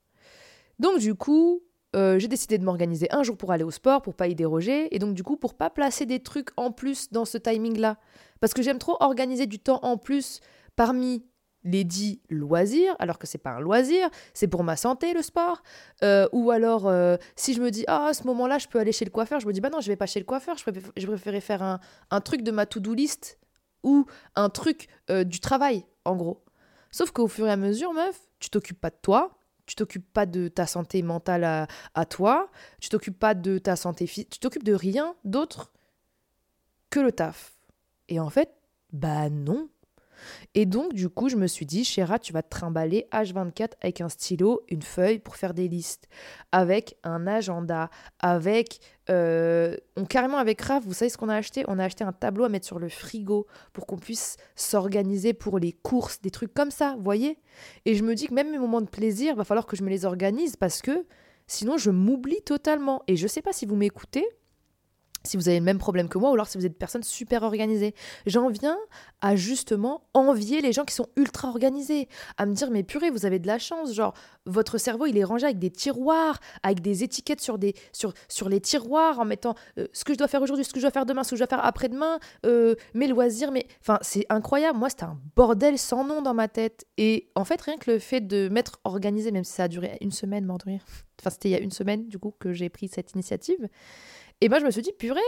Donc 0.78 0.98
du 0.98 1.14
coup, 1.14 1.62
euh, 1.96 2.18
j'ai 2.18 2.28
décidé 2.28 2.58
de 2.58 2.64
m'organiser 2.64 3.06
un 3.14 3.22
jour 3.22 3.36
pour 3.36 3.52
aller 3.52 3.64
au 3.64 3.70
sport, 3.70 4.02
pour 4.02 4.14
pas 4.14 4.26
y 4.26 4.34
déroger, 4.34 4.94
et 4.94 4.98
donc 4.98 5.14
du 5.14 5.22
coup 5.22 5.36
pour 5.36 5.54
pas 5.54 5.70
placer 5.70 6.06
des 6.06 6.20
trucs 6.20 6.50
en 6.56 6.70
plus 6.70 7.10
dans 7.12 7.24
ce 7.24 7.38
timing-là. 7.38 7.98
Parce 8.40 8.52
que 8.52 8.62
j'aime 8.62 8.78
trop 8.78 8.96
organiser 9.00 9.46
du 9.46 9.58
temps 9.58 9.78
en 9.82 9.96
plus 9.96 10.40
parmi 10.76 11.24
les 11.64 11.84
dits 11.84 12.20
loisirs, 12.28 12.94
alors 12.98 13.18
que 13.18 13.26
c'est 13.26 13.38
pas 13.38 13.50
un 13.50 13.60
loisir, 13.60 14.08
c'est 14.34 14.48
pour 14.48 14.62
ma 14.62 14.76
santé 14.76 15.14
le 15.14 15.22
sport. 15.22 15.62
Euh, 16.02 16.28
ou 16.32 16.50
alors, 16.50 16.86
euh, 16.86 17.16
si 17.36 17.54
je 17.54 17.62
me 17.62 17.70
dis, 17.70 17.84
ah, 17.88 18.06
à 18.06 18.14
ce 18.14 18.24
moment-là, 18.26 18.58
je 18.58 18.68
peux 18.68 18.78
aller 18.78 18.92
chez 18.92 19.04
le 19.04 19.10
coiffeur, 19.10 19.40
je 19.40 19.46
me 19.46 19.52
dis, 19.52 19.60
bah 19.60 19.70
non, 19.70 19.80
je 19.80 19.88
vais 19.88 19.96
pas 19.96 20.06
chez 20.06 20.20
le 20.20 20.24
coiffeur, 20.24 20.56
je, 20.56 20.62
préfère, 20.62 20.92
je 20.96 21.06
préférais 21.06 21.40
faire 21.40 21.62
un, 21.62 21.80
un, 22.10 22.20
truc 22.20 22.42
de 22.42 22.50
ma 22.50 22.66
to-do 22.66 22.94
list 22.94 23.38
ou 23.82 24.06
un 24.36 24.50
truc 24.50 24.88
euh, 25.10 25.24
du 25.24 25.40
travail, 25.40 25.84
en 26.04 26.16
gros. 26.16 26.44
Sauf 26.90 27.10
qu'au 27.10 27.26
fur 27.26 27.46
et 27.46 27.50
à 27.50 27.56
mesure, 27.56 27.92
meuf, 27.92 28.20
tu 28.38 28.50
t'occupes 28.50 28.80
pas 28.80 28.90
de 28.90 28.98
toi, 29.00 29.38
tu 29.66 29.74
t'occupes 29.74 30.12
pas 30.12 30.26
de 30.26 30.48
ta 30.48 30.66
santé 30.66 31.02
mentale 31.02 31.44
à, 31.44 31.66
à 31.94 32.04
toi, 32.04 32.50
tu 32.80 32.90
t'occupes 32.90 33.18
pas 33.18 33.34
de 33.34 33.58
ta 33.58 33.76
santé 33.76 34.06
physique, 34.06 34.30
tu 34.30 34.38
t'occupes 34.38 34.64
de 34.64 34.74
rien 34.74 35.16
d'autre 35.24 35.72
que 36.90 37.00
le 37.00 37.10
taf. 37.10 37.54
Et 38.08 38.20
en 38.20 38.30
fait, 38.30 38.54
bah 38.92 39.28
non, 39.30 39.68
et 40.54 40.66
donc, 40.66 40.92
du 40.92 41.08
coup, 41.08 41.28
je 41.28 41.36
me 41.36 41.46
suis 41.46 41.66
dit, 41.66 41.84
Chéra, 41.84 42.18
tu 42.18 42.32
vas 42.32 42.42
te 42.42 42.48
trimballer 42.48 43.06
H24 43.12 43.72
avec 43.80 44.00
un 44.00 44.08
stylo, 44.08 44.62
une 44.68 44.82
feuille 44.82 45.18
pour 45.18 45.36
faire 45.36 45.54
des 45.54 45.68
listes, 45.68 46.08
avec 46.52 46.96
un 47.04 47.26
agenda, 47.26 47.90
avec. 48.20 48.80
Euh, 49.10 49.76
on, 49.96 50.04
carrément 50.06 50.38
avec 50.38 50.60
Raph, 50.62 50.84
vous 50.84 50.94
savez 50.94 51.10
ce 51.10 51.18
qu'on 51.18 51.28
a 51.28 51.36
acheté? 51.36 51.64
On 51.68 51.78
a 51.78 51.84
acheté 51.84 52.04
un 52.04 52.12
tableau 52.12 52.44
à 52.44 52.48
mettre 52.48 52.66
sur 52.66 52.78
le 52.78 52.88
frigo 52.88 53.46
pour 53.72 53.86
qu'on 53.86 53.98
puisse 53.98 54.36
s'organiser 54.56 55.34
pour 55.34 55.58
les 55.58 55.72
courses, 55.72 56.20
des 56.22 56.30
trucs 56.30 56.54
comme 56.54 56.70
ça, 56.70 56.96
voyez? 57.00 57.38
Et 57.84 57.94
je 57.94 58.02
me 58.02 58.14
dis 58.14 58.28
que 58.28 58.34
même 58.34 58.50
mes 58.50 58.58
moments 58.58 58.80
de 58.80 58.88
plaisir, 58.88 59.36
va 59.36 59.44
falloir 59.44 59.66
que 59.66 59.76
je 59.76 59.82
me 59.82 59.90
les 59.90 60.04
organise 60.04 60.56
parce 60.56 60.80
que 60.80 61.04
sinon 61.46 61.76
je 61.76 61.90
m'oublie 61.90 62.42
totalement. 62.42 63.02
Et 63.06 63.16
je 63.16 63.26
sais 63.26 63.42
pas 63.42 63.52
si 63.52 63.66
vous 63.66 63.76
m'écoutez, 63.76 64.24
si 65.26 65.36
vous 65.36 65.48
avez 65.48 65.58
le 65.58 65.64
même 65.64 65.78
problème 65.78 66.08
que 66.08 66.18
moi, 66.18 66.30
ou 66.30 66.34
alors 66.34 66.46
si 66.46 66.58
vous 66.58 66.66
êtes 66.66 66.72
une 66.72 66.78
personne 66.78 67.02
super 67.02 67.42
organisée. 67.42 67.94
J'en 68.26 68.48
viens 68.48 68.76
à 69.20 69.36
justement 69.36 70.02
envier 70.12 70.60
les 70.60 70.72
gens 70.72 70.84
qui 70.84 70.94
sont 70.94 71.08
ultra 71.16 71.48
organisés, 71.48 72.08
à 72.36 72.46
me 72.46 72.54
dire 72.54 72.70
mais 72.70 72.82
purée, 72.82 73.10
vous 73.10 73.24
avez 73.24 73.38
de 73.38 73.46
la 73.46 73.58
chance, 73.58 73.94
genre 73.94 74.14
votre 74.46 74.78
cerveau 74.78 75.06
il 75.06 75.16
est 75.16 75.24
rangé 75.24 75.46
avec 75.46 75.58
des 75.58 75.70
tiroirs, 75.70 76.38
avec 76.62 76.80
des 76.80 77.02
étiquettes 77.02 77.40
sur, 77.40 77.58
des, 77.58 77.74
sur, 77.92 78.12
sur 78.28 78.48
les 78.48 78.60
tiroirs, 78.60 79.18
en 79.18 79.24
mettant 79.24 79.54
euh, 79.78 79.86
ce 79.92 80.04
que 80.04 80.12
je 80.12 80.18
dois 80.18 80.28
faire 80.28 80.42
aujourd'hui, 80.42 80.64
ce 80.64 80.72
que 80.72 80.78
je 80.78 80.84
dois 80.84 80.90
faire 80.90 81.06
demain, 81.06 81.24
ce 81.24 81.30
que 81.30 81.36
je 81.36 81.40
dois 81.40 81.48
faire 81.48 81.64
après-demain, 81.64 82.18
euh, 82.44 82.74
mes 82.92 83.06
loisirs, 83.06 83.50
mais 83.50 83.66
enfin 83.80 83.98
c'est 84.02 84.26
incroyable. 84.28 84.78
Moi 84.78 84.90
c'était 84.90 85.04
un 85.04 85.18
bordel 85.36 85.78
sans 85.78 86.04
nom 86.04 86.20
dans 86.20 86.34
ma 86.34 86.48
tête. 86.48 86.86
Et 86.98 87.30
en 87.34 87.44
fait 87.44 87.60
rien 87.62 87.78
que 87.78 87.90
le 87.90 87.98
fait 87.98 88.20
de 88.20 88.48
m'être 88.50 88.78
organisé, 88.84 89.30
même 89.30 89.44
si 89.44 89.52
ça 89.52 89.64
a 89.64 89.68
duré 89.68 89.96
une 90.00 90.12
semaine, 90.12 90.44
m'endormir, 90.44 90.82
enfin 91.20 91.30
c'était 91.30 91.48
il 91.48 91.52
y 91.52 91.56
a 91.56 91.60
une 91.60 91.70
semaine 91.70 92.08
du 92.08 92.18
coup 92.18 92.34
que 92.38 92.52
j'ai 92.52 92.68
pris 92.68 92.88
cette 92.88 93.12
initiative. 93.12 93.68
Et 94.44 94.50
moi, 94.50 94.58
je 94.58 94.66
me 94.66 94.70
suis 94.70 94.82
dit, 94.82 94.92
purée, 94.92 95.20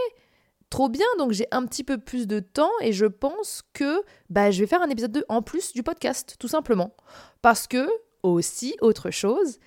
trop 0.69 0.91
bien, 0.91 1.07
donc 1.17 1.33
j'ai 1.33 1.47
un 1.51 1.65
petit 1.65 1.85
peu 1.85 1.97
plus 1.97 2.27
de 2.27 2.39
temps 2.39 2.71
et 2.83 2.93
je 2.93 3.07
pense 3.07 3.63
que 3.73 4.03
bah, 4.29 4.51
je 4.51 4.61
vais 4.61 4.67
faire 4.67 4.83
un 4.83 4.91
épisode 4.91 5.13
2 5.13 5.25
en 5.31 5.41
plus 5.41 5.73
du 5.73 5.83
podcast, 5.83 6.37
tout 6.39 6.49
simplement. 6.49 6.95
Parce 7.41 7.67
que, 7.67 7.89
aussi, 8.23 8.77
autre 8.83 9.11
chose, 9.11 9.59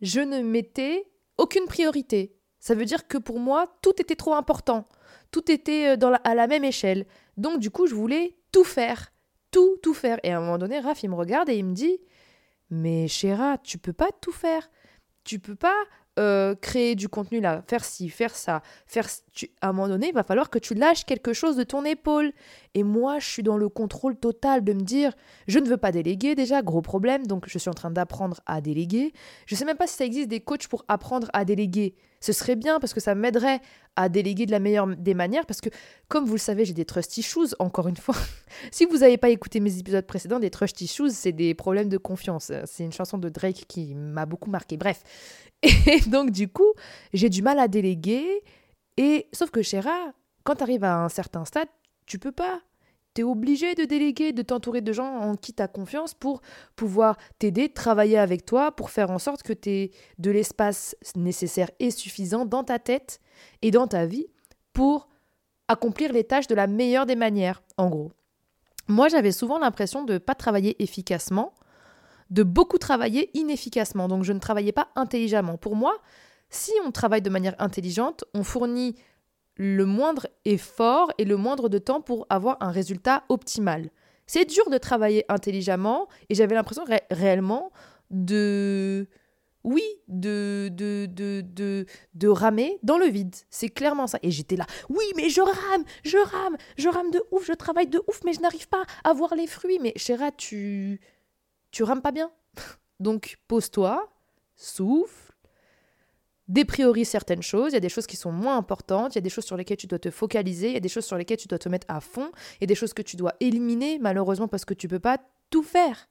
je 0.00 0.20
ne 0.20 0.40
mettais 0.40 1.04
aucune 1.36 1.66
priorité. 1.66 2.34
Ça 2.60 2.74
veut 2.74 2.86
dire 2.86 3.06
que 3.06 3.18
pour 3.18 3.40
moi, 3.40 3.76
tout 3.82 3.92
était 4.00 4.16
trop 4.16 4.32
important. 4.32 4.88
Tout 5.32 5.50
était 5.50 5.98
euh, 6.02 6.12
à 6.24 6.34
la 6.34 6.46
même 6.46 6.64
échelle. 6.64 7.04
Donc, 7.36 7.58
du 7.58 7.70
coup, 7.70 7.86
je 7.86 7.94
voulais 7.94 8.38
tout 8.52 8.64
faire. 8.64 9.12
Tout, 9.50 9.76
tout 9.82 9.92
faire. 9.92 10.18
Et 10.22 10.32
à 10.32 10.38
un 10.38 10.40
moment 10.40 10.56
donné, 10.56 10.80
Raph, 10.80 11.02
il 11.02 11.10
me 11.10 11.14
regarde 11.14 11.50
et 11.50 11.56
il 11.56 11.66
me 11.66 11.74
dit 11.74 11.98
Mais 12.70 13.06
Chéra, 13.06 13.58
tu 13.58 13.76
peux 13.76 13.92
pas 13.92 14.08
tout 14.22 14.32
faire. 14.32 14.70
Tu 15.24 15.38
peux 15.40 15.56
pas 15.56 15.76
euh, 16.18 16.54
créer 16.54 16.94
du 16.94 17.08
contenu 17.08 17.40
là, 17.40 17.62
faire 17.66 17.84
ci, 17.84 18.08
faire 18.08 18.36
ça, 18.36 18.62
faire 18.86 19.08
à 19.60 19.68
un 19.68 19.72
moment 19.72 19.88
donné, 19.88 20.08
il 20.08 20.14
va 20.14 20.22
falloir 20.22 20.48
que 20.48 20.60
tu 20.60 20.74
lâches 20.74 21.04
quelque 21.04 21.32
chose 21.32 21.56
de 21.56 21.64
ton 21.64 21.84
épaule. 21.84 22.32
Et 22.74 22.84
moi, 22.84 23.18
je 23.18 23.26
suis 23.26 23.42
dans 23.42 23.56
le 23.56 23.68
contrôle 23.68 24.16
total 24.16 24.62
de 24.62 24.72
me 24.72 24.82
dire, 24.82 25.12
je 25.48 25.58
ne 25.58 25.66
veux 25.66 25.76
pas 25.76 25.90
déléguer 25.90 26.36
déjà, 26.36 26.62
gros 26.62 26.82
problème, 26.82 27.26
donc 27.26 27.48
je 27.48 27.58
suis 27.58 27.68
en 27.68 27.74
train 27.74 27.90
d'apprendre 27.90 28.40
à 28.46 28.60
déléguer. 28.60 29.12
Je 29.46 29.56
sais 29.56 29.64
même 29.64 29.76
pas 29.76 29.88
si 29.88 29.96
ça 29.96 30.04
existe 30.04 30.28
des 30.28 30.40
coachs 30.40 30.68
pour 30.68 30.84
apprendre 30.86 31.28
à 31.32 31.44
déléguer. 31.44 31.94
Ce 32.24 32.32
serait 32.32 32.56
bien 32.56 32.80
parce 32.80 32.94
que 32.94 33.00
ça 33.00 33.14
m'aiderait 33.14 33.60
à 33.96 34.08
déléguer 34.08 34.46
de 34.46 34.50
la 34.50 34.58
meilleure 34.58 34.86
des 34.86 35.12
manières 35.12 35.44
parce 35.44 35.60
que, 35.60 35.68
comme 36.08 36.24
vous 36.24 36.32
le 36.32 36.38
savez, 36.38 36.64
j'ai 36.64 36.72
des 36.72 36.86
trust 36.86 37.18
issues, 37.18 37.54
encore 37.58 37.86
une 37.86 37.98
fois. 37.98 38.14
si 38.70 38.86
vous 38.86 38.96
n'avez 38.98 39.18
pas 39.18 39.28
écouté 39.28 39.60
mes 39.60 39.78
épisodes 39.78 40.06
précédents, 40.06 40.40
des 40.40 40.48
trust 40.48 40.80
issues, 40.80 41.10
c'est 41.10 41.32
des 41.32 41.52
problèmes 41.52 41.90
de 41.90 41.98
confiance. 41.98 42.50
C'est 42.64 42.82
une 42.82 42.94
chanson 42.94 43.18
de 43.18 43.28
Drake 43.28 43.66
qui 43.68 43.94
m'a 43.94 44.24
beaucoup 44.24 44.48
marqué. 44.48 44.78
Bref. 44.78 45.02
Et 45.62 46.00
donc, 46.06 46.30
du 46.30 46.48
coup, 46.48 46.72
j'ai 47.12 47.28
du 47.28 47.42
mal 47.42 47.58
à 47.58 47.68
déléguer. 47.68 48.42
Et 48.96 49.26
sauf 49.34 49.50
que 49.50 49.60
Chéra, 49.60 50.14
quand 50.44 50.54
tu 50.54 50.62
arrives 50.62 50.84
à 50.84 51.04
un 51.04 51.10
certain 51.10 51.44
stade, 51.44 51.68
tu 52.06 52.18
peux 52.18 52.32
pas. 52.32 52.62
Tu 53.14 53.20
es 53.20 53.24
obligé 53.24 53.74
de 53.74 53.84
déléguer, 53.84 54.32
de 54.32 54.42
t'entourer 54.42 54.80
de 54.80 54.92
gens 54.92 55.18
en 55.20 55.36
qui 55.36 55.52
tu 55.52 55.62
as 55.62 55.68
confiance 55.68 56.14
pour 56.14 56.42
pouvoir 56.76 57.16
t'aider, 57.38 57.68
travailler 57.68 58.18
avec 58.18 58.44
toi, 58.44 58.72
pour 58.72 58.90
faire 58.90 59.10
en 59.10 59.18
sorte 59.18 59.42
que 59.42 59.52
tu 59.52 59.70
aies 59.70 59.90
de 60.18 60.30
l'espace 60.30 60.96
nécessaire 61.16 61.70
et 61.78 61.90
suffisant 61.90 62.44
dans 62.44 62.64
ta 62.64 62.78
tête 62.78 63.20
et 63.62 63.70
dans 63.70 63.86
ta 63.86 64.06
vie 64.06 64.26
pour 64.72 65.08
accomplir 65.68 66.12
les 66.12 66.24
tâches 66.24 66.48
de 66.48 66.54
la 66.54 66.66
meilleure 66.66 67.06
des 67.06 67.16
manières, 67.16 67.62
en 67.78 67.88
gros. 67.88 68.12
Moi, 68.88 69.08
j'avais 69.08 69.32
souvent 69.32 69.58
l'impression 69.58 70.04
de 70.04 70.14
ne 70.14 70.18
pas 70.18 70.34
travailler 70.34 70.82
efficacement 70.82 71.54
de 72.30 72.42
beaucoup 72.42 72.78
travailler 72.78 73.30
inefficacement. 73.34 74.08
Donc 74.08 74.24
je 74.24 74.32
ne 74.32 74.38
travaillais 74.38 74.72
pas 74.72 74.88
intelligemment. 74.96 75.56
Pour 75.56 75.76
moi, 75.76 75.96
si 76.50 76.72
on 76.84 76.90
travaille 76.90 77.22
de 77.22 77.30
manière 77.30 77.54
intelligente, 77.58 78.24
on 78.34 78.42
fournit 78.42 78.96
le 79.56 79.84
moindre 79.84 80.26
effort 80.44 81.12
et 81.18 81.24
le 81.24 81.36
moindre 81.36 81.68
de 81.68 81.78
temps 81.78 82.00
pour 82.00 82.26
avoir 82.30 82.56
un 82.60 82.70
résultat 82.70 83.24
optimal. 83.28 83.90
C'est 84.26 84.44
dur 84.46 84.68
de 84.70 84.78
travailler 84.78 85.24
intelligemment 85.28 86.08
et 86.28 86.34
j'avais 86.34 86.54
l'impression 86.54 86.84
réellement 87.10 87.70
de... 88.10 89.06
Oui, 89.62 89.82
de, 90.08 90.68
de, 90.70 91.06
de, 91.06 91.40
de, 91.40 91.86
de 92.12 92.28
ramer 92.28 92.78
dans 92.82 92.98
le 92.98 93.06
vide. 93.06 93.34
C'est 93.48 93.70
clairement 93.70 94.06
ça. 94.06 94.18
Et 94.22 94.30
j'étais 94.30 94.56
là, 94.56 94.66
oui, 94.90 95.04
mais 95.16 95.30
je 95.30 95.40
rame, 95.40 95.84
je 96.04 96.18
rame, 96.18 96.56
je 96.76 96.86
rame 96.90 97.10
de 97.10 97.22
ouf, 97.30 97.46
je 97.46 97.54
travaille 97.54 97.86
de 97.86 98.02
ouf, 98.06 98.20
mais 98.26 98.34
je 98.34 98.40
n'arrive 98.40 98.68
pas 98.68 98.84
à 99.04 99.14
voir 99.14 99.34
les 99.34 99.46
fruits. 99.46 99.78
Mais 99.80 99.94
Chéra, 99.96 100.32
tu, 100.32 101.00
tu 101.70 101.82
rames 101.82 102.02
pas 102.02 102.12
bien. 102.12 102.30
Donc 103.00 103.38
pose-toi, 103.48 104.12
souffle, 104.54 105.33
dépriorise 106.48 107.08
certaines 107.08 107.42
choses. 107.42 107.72
Il 107.72 107.74
y 107.74 107.78
a 107.78 107.80
des 107.80 107.88
choses 107.88 108.06
qui 108.06 108.16
sont 108.16 108.32
moins 108.32 108.56
importantes, 108.56 109.14
il 109.14 109.18
y 109.18 109.18
a 109.18 109.22
des 109.22 109.30
choses 109.30 109.44
sur 109.44 109.56
lesquelles 109.56 109.76
tu 109.76 109.86
dois 109.86 109.98
te 109.98 110.10
focaliser, 110.10 110.68
il 110.68 110.74
y 110.74 110.76
a 110.76 110.80
des 110.80 110.88
choses 110.88 111.04
sur 111.04 111.16
lesquelles 111.16 111.38
tu 111.38 111.48
dois 111.48 111.58
te 111.58 111.68
mettre 111.68 111.86
à 111.88 112.00
fond, 112.00 112.30
a 112.60 112.66
des 112.66 112.74
choses 112.74 112.92
que 112.92 113.02
tu 113.02 113.16
dois 113.16 113.34
éliminer, 113.40 113.98
malheureusement, 114.00 114.48
parce 114.48 114.64
que 114.64 114.74
tu 114.74 114.88
peux 114.88 114.98
pas 114.98 115.18
tout 115.50 115.62
faire. 115.62 116.08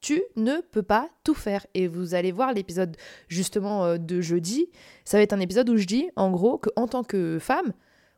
Tu 0.00 0.22
ne 0.36 0.60
peux 0.60 0.82
pas 0.82 1.08
tout 1.24 1.34
faire. 1.34 1.66
Et 1.72 1.88
vous 1.88 2.14
allez 2.14 2.30
voir 2.30 2.52
l'épisode 2.52 2.96
justement 3.28 3.84
euh, 3.86 3.96
de 3.96 4.20
jeudi. 4.20 4.68
Ça 5.04 5.16
va 5.16 5.22
être 5.22 5.32
un 5.32 5.40
épisode 5.40 5.70
où 5.70 5.78
je 5.78 5.86
dis, 5.86 6.10
en 6.16 6.30
gros, 6.30 6.58
qu'en 6.58 6.86
tant 6.86 7.04
que 7.04 7.38
femme, 7.40 7.72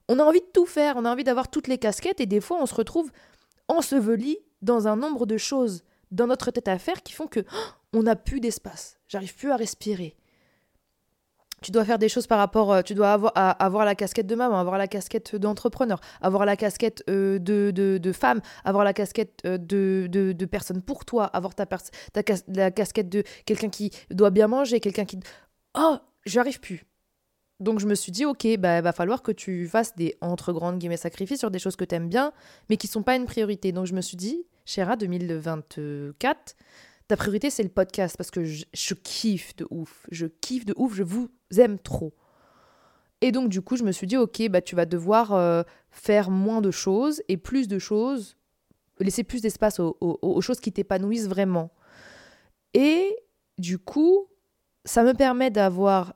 on 0.09 0.19
a 0.19 0.25
envie 0.25 0.41
de 0.41 0.51
tout 0.53 0.67
faire, 0.67 0.95
on 0.97 1.05
a 1.05 1.13
envie 1.13 1.25
d'avoir 1.25 1.49
toutes 1.49 1.69
les 1.69 1.79
casquettes 1.79 2.21
et 2.21 2.27
des 2.27 2.41
fois 2.41 2.59
on 2.61 2.67
se 2.67 2.75
retrouve 2.75 3.11
enseveli 3.69 4.39
dans 4.63 4.89
un 4.89 4.97
nombre 4.97 5.27
de 5.27 5.37
choses 5.37 5.83
dans 6.13 6.27
notre 6.27 6.51
tête 6.51 6.69
à 6.69 6.79
faire 6.79 7.03
qui 7.03 7.13
font 7.13 7.27
que 7.27 7.41
oh, 7.41 7.71
on 7.93 8.05
n'a 8.05 8.17
plus 8.17 8.41
d'espace. 8.41 8.99
J'arrive 9.09 9.35
plus 9.35 9.51
à 9.51 9.57
respirer. 9.57 10.17
Tu 11.63 11.71
dois 11.71 11.85
faire 11.87 11.99
des 11.99 12.11
choses 12.11 12.27
par 12.27 12.39
rapport, 12.39 12.71
euh, 12.71 12.83
tu 12.83 12.95
dois 12.95 13.13
avoir, 13.13 13.33
avoir 13.35 13.87
la 13.87 13.95
casquette 13.95 14.27
de 14.27 14.35
maman, 14.35 14.59
avoir 14.59 14.77
la 14.77 14.87
casquette 14.87 15.37
d'entrepreneur, 15.37 16.01
avoir 16.21 16.45
la 16.45 16.55
casquette 16.55 17.03
euh, 17.09 17.39
de, 17.39 17.71
de, 17.71 18.13
femme, 18.13 18.41
avoir 18.65 18.85
la 18.85 18.93
casquette 18.93 19.41
euh, 19.47 19.57
de, 19.57 20.07
de, 20.11 20.45
personne 20.45 20.83
pour 20.83 21.07
toi, 21.07 21.25
avoir 21.25 21.55
ta, 21.55 21.65
ta 21.65 22.23
la 22.49 22.71
casquette 22.71 23.09
de 23.09 23.25
quelqu'un 23.47 23.71
qui 23.71 23.91
doit 24.11 24.31
bien 24.31 24.49
manger, 24.49 24.81
quelqu'un 24.81 25.07
qui... 25.07 25.19
Oh, 25.79 25.97
j'arrive 26.27 26.61
plus. 26.61 26.85
Donc 27.59 27.81
je 27.81 27.87
me 27.87 27.95
suis 27.95 28.13
dit, 28.13 28.27
ok, 28.27 28.47
bah 28.59 28.83
va 28.83 28.93
falloir 28.93 29.23
que 29.23 29.33
tu 29.33 29.67
fasses 29.67 29.97
des 29.97 30.17
entre 30.21 30.53
grandes 30.53 30.79
guillemets 30.79 30.99
sacrifices 30.99 31.39
sur 31.39 31.51
des 31.51 31.59
choses 31.59 31.77
que 31.77 31.85
tu 31.85 31.95
aimes 31.95 32.09
bien, 32.09 32.33
mais 32.69 32.77
qui 32.77 32.87
sont 32.87 33.03
pas 33.03 33.17
une 33.17 33.25
priorité. 33.25 33.73
Donc 33.73 33.87
je 33.87 33.95
me 33.95 34.03
suis 34.03 34.19
dit, 34.19 34.45
Chéra 34.67 34.97
2024, 34.97 36.55
ta 37.09 37.17
priorité 37.17 37.51
c'est 37.51 37.63
le 37.63 37.69
podcast 37.69 38.17
parce 38.17 38.31
que 38.31 38.45
je, 38.45 38.95
kiffe 38.95 39.55
de 39.57 39.67
ouf. 39.71 40.07
Je 40.11 40.27
kiffe 40.27 40.65
de 40.65 40.75
ouf, 40.77 40.95
je 40.95 41.03
vous 41.03 41.29
aime 41.57 41.79
trop. 41.79 42.15
Et 43.21 43.33
donc 43.33 43.49
du 43.49 43.63
coup, 43.63 43.77
je 43.77 43.85
me 43.85 43.93
suis 43.93 44.07
dit, 44.07 44.17
ok, 44.17 44.49
bah 44.49 44.61
tu 44.61 44.77
vas 44.77 44.87
devoir 44.87 45.33
euh, 45.33 45.63
faire 45.91 46.31
moins 46.31 46.61
de 46.61 46.71
choses 46.71 47.23
et 47.29 47.37
plus 47.37 47.69
de 47.69 47.79
choses, 47.79 48.37
laisser 48.99 49.25
plus 49.25 49.41
d'espace 49.41 49.81
aux, 49.81 50.41
choses 50.41 50.61
qui 50.61 50.73
t'épanouissent 50.73 51.29
vraiment. 51.29 51.71
Et 52.75 53.17
du 53.59 53.79
coup, 53.79 54.27
ça 54.85 55.03
me 55.03 55.15
permet 55.15 55.51
d'avoir 55.51 56.15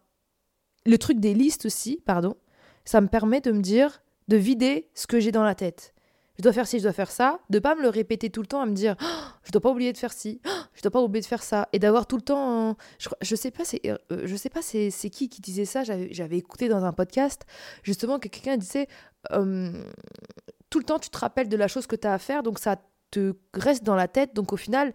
le 0.87 0.99
truc 0.99 1.21
des 1.21 1.35
listes 1.35 1.67
aussi, 1.67 2.03
pardon. 2.05 2.37
Ça 2.85 3.01
me 3.01 3.09
permet 3.09 3.41
de 3.41 3.53
me 3.53 3.61
dire, 3.61 4.03
de 4.29 4.37
vider 4.37 4.91
ce 4.95 5.07
que 5.07 5.21
j'ai 5.21 5.33
dans 5.33 5.45
la 5.45 5.55
tête 5.55 5.95
je 6.41 6.43
dois 6.43 6.55
faire 6.55 6.67
ci, 6.67 6.79
je 6.79 6.85
dois 6.85 6.95
faire 6.95 7.11
ça, 7.11 7.39
de 7.51 7.59
pas 7.59 7.75
me 7.75 7.83
le 7.83 7.91
répéter 7.91 8.31
tout 8.31 8.41
le 8.41 8.47
temps, 8.47 8.63
à 8.63 8.67
me 8.67 8.73
dire, 8.73 8.97
oh, 9.03 9.29
je 9.45 9.53
dois 9.53 9.61
pas 9.61 9.71
oublier 9.71 9.93
de 9.93 9.99
faire 9.99 10.15
ci, 10.15 10.41
oh, 10.47 10.60
je 10.81 10.83
dois 10.83 10.93
pas 10.93 11.03
oublier 11.03 11.21
de 11.21 11.27
faire 11.27 11.43
ça, 11.43 11.69
et 11.75 11.79
d'avoir 11.79 12.07
tout 12.07 12.17
le 12.17 12.23
temps, 12.23 12.75
je, 13.21 13.37
sais 13.37 13.51
pas, 13.51 13.67
c'est, 13.67 13.83
euh, 13.85 13.99
je 14.25 14.35
sais 14.35 14.49
pas, 14.49 14.63
c'est, 14.63 14.91
qui 15.11 15.29
qui 15.29 15.43
disait 15.43 15.67
ça, 15.67 15.85
j'avais, 15.85 16.39
écouté 16.39 16.69
dans 16.69 16.87
un 16.87 16.95
podcast, 16.95 17.43
justement, 17.83 18.19
que 18.19 18.29
quelqu'un 18.29 18.57
disait, 18.57 18.89
tout 19.29 20.79
le 20.79 20.85
temps 20.85 20.99
tu 20.99 21.11
te 21.11 21.19
rappelles 21.19 21.51
de 21.51 21.57
la 21.59 21.69
chose 21.69 21.87
que 21.87 21.97
tu 21.97 22.07
as 22.07 22.15
à 22.15 22.19
faire, 22.19 22.43
donc 22.43 22.59
ça 22.59 22.77
te 23.11 23.35
reste 23.53 23.85
dans 23.85 23.95
la 23.95 24.09
tête, 24.09 24.35
donc 24.35 24.55
au 24.55 24.57
final, 24.57 24.95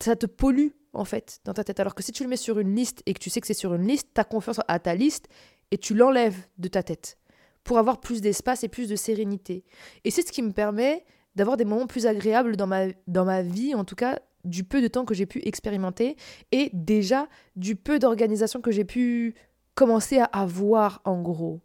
ça 0.00 0.14
te 0.14 0.26
pollue 0.26 0.68
en 0.92 1.04
fait 1.04 1.40
dans 1.44 1.54
ta 1.54 1.64
tête. 1.64 1.80
Alors 1.80 1.96
que 1.96 2.04
si 2.04 2.12
tu 2.12 2.22
le 2.22 2.28
mets 2.28 2.36
sur 2.36 2.60
une 2.60 2.76
liste 2.76 3.02
et 3.06 3.12
que 3.12 3.18
tu 3.18 3.30
sais 3.30 3.40
que 3.40 3.48
c'est 3.48 3.54
sur 3.54 3.74
une 3.74 3.86
liste, 3.86 4.10
tu 4.14 4.20
as 4.20 4.24
confiance 4.24 4.60
à 4.68 4.78
ta 4.78 4.94
liste 4.94 5.26
et 5.72 5.78
tu 5.78 5.94
l'enlèves 5.94 6.46
de 6.58 6.68
ta 6.68 6.84
tête 6.84 7.18
pour 7.64 7.78
avoir 7.78 7.98
plus 7.98 8.20
d'espace 8.20 8.62
et 8.62 8.68
plus 8.68 8.88
de 8.88 8.94
sérénité. 8.94 9.64
Et 10.04 10.12
c'est 10.12 10.24
ce 10.26 10.30
qui 10.30 10.42
me 10.42 10.52
permet 10.52 11.04
d'avoir 11.34 11.56
des 11.56 11.64
moments 11.64 11.86
plus 11.86 12.06
agréables 12.06 12.56
dans 12.56 12.66
ma, 12.66 12.86
dans 13.08 13.24
ma 13.24 13.42
vie, 13.42 13.74
en 13.74 13.84
tout 13.84 13.96
cas 13.96 14.20
du 14.44 14.64
peu 14.64 14.80
de 14.80 14.88
temps 14.88 15.04
que 15.04 15.14
j'ai 15.14 15.26
pu 15.26 15.40
expérimenter 15.46 16.16
et 16.52 16.70
déjà 16.72 17.28
du 17.56 17.76
peu 17.76 17.98
d'organisation 17.98 18.60
que 18.60 18.70
j'ai 18.70 18.84
pu 18.84 19.34
commencer 19.74 20.18
à 20.18 20.24
avoir 20.24 21.00
en 21.04 21.20
gros. 21.20 21.60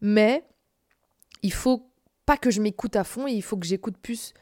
Mais 0.00 0.44
il 1.42 1.52
faut 1.52 1.90
pas 2.26 2.36
que 2.36 2.50
je 2.50 2.60
m'écoute 2.60 2.96
à 2.96 3.04
fond, 3.04 3.26
il 3.26 3.42
faut 3.42 3.56
que 3.56 3.66
j'écoute 3.66 3.96
plus 3.98 4.34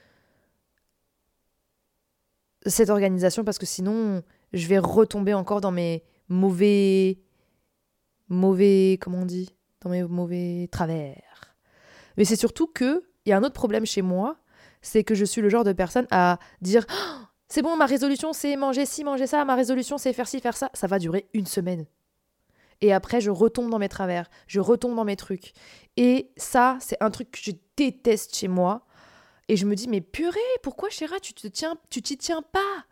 cette 2.66 2.90
organisation 2.90 3.44
parce 3.44 3.58
que 3.58 3.66
sinon 3.66 4.22
je 4.52 4.66
vais 4.66 4.78
retomber 4.78 5.34
encore 5.34 5.60
dans 5.60 5.70
mes 5.70 6.02
mauvais 6.28 7.18
mauvais 8.28 8.98
comment 9.00 9.18
on 9.18 9.26
dit 9.26 9.54
dans 9.80 9.90
mes 9.90 10.02
mauvais 10.02 10.68
travers. 10.70 11.56
Mais 12.16 12.24
c'est 12.24 12.36
surtout 12.36 12.66
que 12.66 13.04
il 13.24 13.30
y 13.30 13.32
a 13.32 13.36
un 13.36 13.42
autre 13.42 13.54
problème 13.54 13.84
chez 13.86 14.02
moi, 14.02 14.38
c'est 14.80 15.04
que 15.04 15.14
je 15.14 15.24
suis 15.24 15.42
le 15.42 15.48
genre 15.48 15.64
de 15.64 15.72
personne 15.72 16.06
à 16.10 16.38
dire 16.62 16.86
c'est 17.48 17.62
bon, 17.62 17.76
ma 17.76 17.86
résolution 17.86 18.32
c'est 18.32 18.56
manger 18.56 18.86
ci, 18.86 19.04
manger 19.04 19.26
ça, 19.26 19.44
ma 19.44 19.54
résolution 19.54 19.98
c'est 19.98 20.12
faire 20.12 20.28
ci, 20.28 20.40
faire 20.40 20.56
ça. 20.56 20.70
Ça 20.74 20.86
va 20.86 20.98
durer 20.98 21.28
une 21.34 21.46
semaine. 21.46 21.86
Et 22.80 22.92
après, 22.92 23.20
je 23.20 23.30
retombe 23.30 23.70
dans 23.70 23.78
mes 23.78 23.88
travers, 23.88 24.30
je 24.46 24.60
retombe 24.60 24.94
dans 24.94 25.04
mes 25.04 25.16
trucs. 25.16 25.52
Et 25.96 26.30
ça, 26.36 26.78
c'est 26.80 26.96
un 27.00 27.10
truc 27.10 27.32
que 27.32 27.38
je 27.40 27.50
déteste 27.76 28.36
chez 28.36 28.48
moi. 28.48 28.86
Et 29.48 29.56
je 29.56 29.66
me 29.66 29.74
dis, 29.74 29.88
mais 29.88 30.00
purée, 30.00 30.38
pourquoi 30.62 30.90
Chéra, 30.90 31.18
tu 31.20 31.32
te 31.32 31.48
tiens, 31.48 31.76
tu 31.90 32.02
t'y 32.02 32.16
tiens 32.16 32.42
pas? 32.42 32.84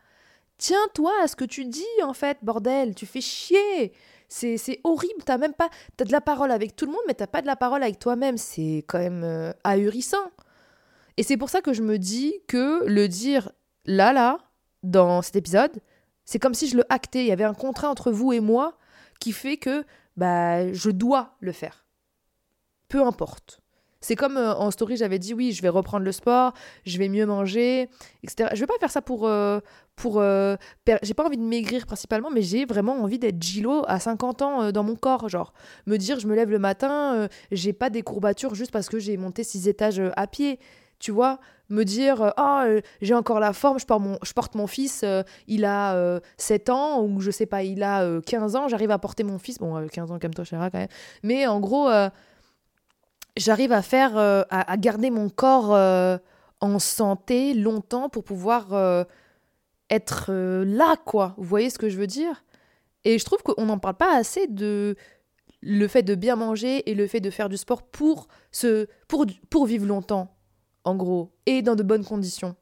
Tiens-toi 0.58 1.12
à 1.22 1.28
ce 1.28 1.36
que 1.36 1.44
tu 1.44 1.66
dis, 1.66 1.84
en 2.02 2.14
fait, 2.14 2.38
bordel, 2.42 2.94
tu 2.94 3.06
fais 3.06 3.20
chier. 3.20 3.92
C'est 4.28 4.80
horrible, 4.82 5.22
t'as 5.24 5.38
même 5.38 5.52
pas. 5.52 5.68
T'as 5.96 6.04
de 6.04 6.12
la 6.12 6.22
parole 6.22 6.50
avec 6.50 6.74
tout 6.74 6.86
le 6.86 6.92
monde, 6.92 7.02
mais 7.06 7.14
t'as 7.14 7.26
pas 7.26 7.42
de 7.42 7.46
la 7.46 7.56
parole 7.56 7.82
avec 7.82 7.98
toi-même. 7.98 8.38
C'est 8.38 8.84
quand 8.88 8.98
même 8.98 9.22
euh, 9.22 9.52
ahurissant. 9.62 10.32
Et 11.16 11.22
c'est 11.22 11.36
pour 11.36 11.50
ça 11.50 11.60
que 11.60 11.72
je 11.72 11.82
me 11.82 11.98
dis 11.98 12.34
que 12.48 12.84
le 12.86 13.06
dire 13.06 13.52
là, 13.84 14.12
là, 14.12 14.38
dans 14.90 15.22
cet 15.22 15.36
épisode, 15.36 15.72
c'est 16.24 16.38
comme 16.38 16.54
si 16.54 16.68
je 16.68 16.76
le 16.76 16.84
actais. 16.92 17.24
Il 17.24 17.28
y 17.28 17.32
avait 17.32 17.44
un 17.44 17.54
contrat 17.54 17.88
entre 17.88 18.10
vous 18.10 18.32
et 18.32 18.40
moi 18.40 18.76
qui 19.20 19.32
fait 19.32 19.56
que 19.56 19.84
bah, 20.16 20.72
je 20.72 20.90
dois 20.90 21.36
le 21.40 21.52
faire. 21.52 21.86
Peu 22.88 23.02
importe. 23.02 23.60
C'est 24.00 24.14
comme 24.14 24.36
euh, 24.36 24.54
en 24.54 24.70
story, 24.70 24.96
j'avais 24.96 25.18
dit 25.18 25.34
oui, 25.34 25.52
je 25.52 25.62
vais 25.62 25.68
reprendre 25.68 26.04
le 26.04 26.12
sport, 26.12 26.52
je 26.84 26.98
vais 26.98 27.08
mieux 27.08 27.26
manger, 27.26 27.88
etc. 28.22 28.50
Je 28.54 28.60
vais 28.60 28.66
pas 28.66 28.78
faire 28.78 28.90
ça 28.90 29.02
pour. 29.02 29.26
Euh, 29.26 29.58
pour 29.96 30.20
euh, 30.20 30.56
j'ai 31.02 31.14
pas 31.14 31.24
envie 31.24 31.38
de 31.38 31.42
maigrir 31.42 31.86
principalement, 31.86 32.30
mais 32.30 32.42
j'ai 32.42 32.66
vraiment 32.66 33.02
envie 33.02 33.18
d'être 33.18 33.42
Gilo 33.42 33.82
à 33.88 33.98
50 33.98 34.42
ans 34.42 34.70
dans 34.70 34.84
mon 34.84 34.94
corps. 34.94 35.30
Genre, 35.30 35.54
me 35.86 35.96
dire, 35.96 36.20
je 36.20 36.28
me 36.28 36.36
lève 36.36 36.50
le 36.50 36.58
matin, 36.58 37.28
j'ai 37.50 37.72
pas 37.72 37.88
des 37.88 38.02
courbatures 38.02 38.54
juste 38.54 38.72
parce 38.72 38.90
que 38.90 38.98
j'ai 38.98 39.16
monté 39.16 39.42
six 39.42 39.68
étages 39.68 40.02
à 40.14 40.26
pied. 40.26 40.60
Tu 40.98 41.10
vois, 41.10 41.38
me 41.68 41.84
dire 41.84 42.32
oh 42.38 42.62
j'ai 43.00 43.14
encore 43.14 43.40
la 43.40 43.52
forme, 43.52 43.78
je 43.78 43.86
porte 43.86 44.02
mon, 44.02 44.18
je 44.22 44.32
porte 44.32 44.54
mon 44.54 44.66
fils, 44.66 45.04
il 45.46 45.64
a 45.64 46.20
7 46.36 46.70
ans 46.70 47.02
ou 47.02 47.20
je 47.20 47.30
sais 47.30 47.46
pas, 47.46 47.62
il 47.62 47.82
a 47.82 48.20
15 48.20 48.56
ans, 48.56 48.68
j'arrive 48.68 48.90
à 48.90 48.98
porter 48.98 49.24
mon 49.24 49.38
fils. 49.38 49.58
Bon, 49.58 49.86
15 49.86 50.12
ans 50.12 50.18
comme 50.18 50.34
toi, 50.34 50.44
Chéra, 50.44 50.70
quand 50.70 50.78
même. 50.78 50.88
Mais 51.22 51.46
en 51.46 51.60
gros, 51.60 51.90
j'arrive 53.36 53.72
à 53.72 53.82
faire 53.82 54.16
à, 54.16 54.76
garder 54.76 55.10
mon 55.10 55.28
corps 55.28 56.20
en 56.60 56.78
santé 56.78 57.52
longtemps 57.54 58.08
pour 58.08 58.24
pouvoir 58.24 59.06
être 59.90 60.32
là 60.32 60.96
quoi. 61.04 61.34
Vous 61.36 61.44
voyez 61.44 61.70
ce 61.70 61.78
que 61.78 61.88
je 61.88 61.98
veux 61.98 62.06
dire? 62.06 62.44
Et 63.06 63.20
je 63.20 63.24
trouve 63.24 63.42
qu'on 63.44 63.66
n'en 63.66 63.78
parle 63.78 63.96
pas 63.96 64.16
assez 64.16 64.48
de 64.48 64.96
le 65.62 65.88
fait 65.88 66.02
de 66.02 66.14
bien 66.14 66.36
manger 66.36 66.90
et 66.90 66.94
le 66.94 67.06
fait 67.06 67.20
de 67.20 67.30
faire 67.30 67.48
du 67.48 67.56
sport 67.56 67.82
pour, 67.82 68.26
se, 68.50 68.88
pour, 69.08 69.26
pour 69.48 69.66
vivre 69.66 69.86
longtemps, 69.86 70.35
en 70.86 70.94
gros, 70.94 71.32
et 71.44 71.60
dans 71.60 71.74
de 71.74 71.82
bonnes 71.82 72.04
conditions. 72.04 72.56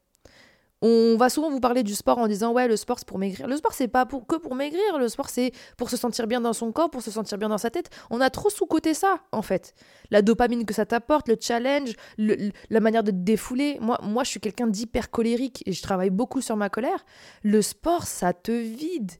On 0.87 1.17
va 1.17 1.31
souvent 1.31 1.51
vous 1.51 1.61
parler 1.61 1.83
du 1.83 1.95
sport 1.95 2.19
en 2.19 2.27
disant 2.27 2.53
ouais 2.53 2.69
le 2.69 2.77
sport 2.77 2.99
c'est 2.99 3.09
pour 3.09 3.19
maigrir. 3.19 3.47
Le 3.47 3.57
sport 3.57 3.73
c'est 3.73 3.89
pas 3.89 4.05
pour, 4.05 4.27
que 4.27 4.37
pour 4.37 4.55
maigrir, 4.55 4.99
le 4.99 5.09
sport 5.09 5.31
c'est 5.31 5.53
pour 5.79 5.89
se 5.89 5.97
sentir 5.97 6.27
bien 6.27 6.43
dans 6.43 6.53
son 6.53 6.73
corps, 6.73 6.91
pour 6.91 7.01
se 7.01 7.11
sentir 7.11 7.39
bien 7.39 7.49
dans 7.49 7.57
sa 7.59 7.71
tête. 7.71 7.89
On 8.11 8.21
a 8.21 8.29
trop 8.29 8.51
sous-côté 8.51 8.93
ça 8.93 9.21
en 9.33 9.41
fait. 9.41 9.75
La 10.11 10.21
dopamine 10.21 10.67
que 10.67 10.75
ça 10.75 10.85
t'apporte, 10.85 11.29
le 11.29 11.37
challenge, 11.41 11.95
la 12.19 12.81
manière 12.81 13.03
de 13.03 13.13
te 13.13 13.17
défouler. 13.17 13.79
Moi, 13.81 13.99
moi 14.03 14.25
je 14.25 14.31
suis 14.31 14.41
quelqu'un 14.41 14.67
d'hyper 14.67 15.11
colérique 15.11 15.63
et 15.65 15.73
je 15.73 15.81
travaille 15.81 16.11
beaucoup 16.11 16.43
sur 16.43 16.57
ma 16.57 16.69
colère. 16.69 17.07
Le 17.43 17.63
sport 17.63 18.05
ça 18.05 18.35
te 18.35 18.53
vide. 18.53 19.13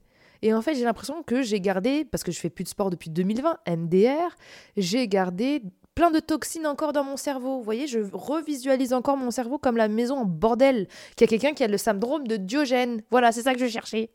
Et 0.43 0.53
en 0.53 0.61
fait, 0.61 0.75
j'ai 0.75 0.83
l'impression 0.83 1.23
que 1.23 1.41
j'ai 1.41 1.59
gardé, 1.59 2.05
parce 2.05 2.23
que 2.23 2.31
je 2.31 2.39
fais 2.39 2.51
plus 2.51 2.65
de 2.65 2.69
sport 2.69 2.91
depuis 2.91 3.09
2020, 3.09 3.57
MDR, 3.67 4.35
j'ai 4.77 5.07
gardé 5.07 5.63
plein 5.95 6.11
de 6.11 6.19
toxines 6.19 6.67
encore 6.67 6.93
dans 6.93 7.03
mon 7.03 7.17
cerveau. 7.17 7.57
Vous 7.57 7.63
voyez, 7.63 7.87
je 7.87 7.99
revisualise 8.11 8.93
encore 8.93 9.17
mon 9.17 9.31
cerveau 9.31 9.57
comme 9.57 9.77
la 9.77 9.87
maison 9.87 10.17
en 10.17 10.25
bordel, 10.25 10.87
qu'il 11.15 11.21
y 11.21 11.23
a 11.23 11.27
quelqu'un 11.27 11.53
qui 11.55 11.63
a 11.63 11.67
le 11.67 11.77
syndrome 11.77 12.27
de 12.27 12.35
Diogène. 12.35 13.01
Voilà, 13.09 13.31
c'est 13.31 13.41
ça 13.41 13.53
que 13.53 13.59
je 13.59 13.67
cherchais. 13.67 14.11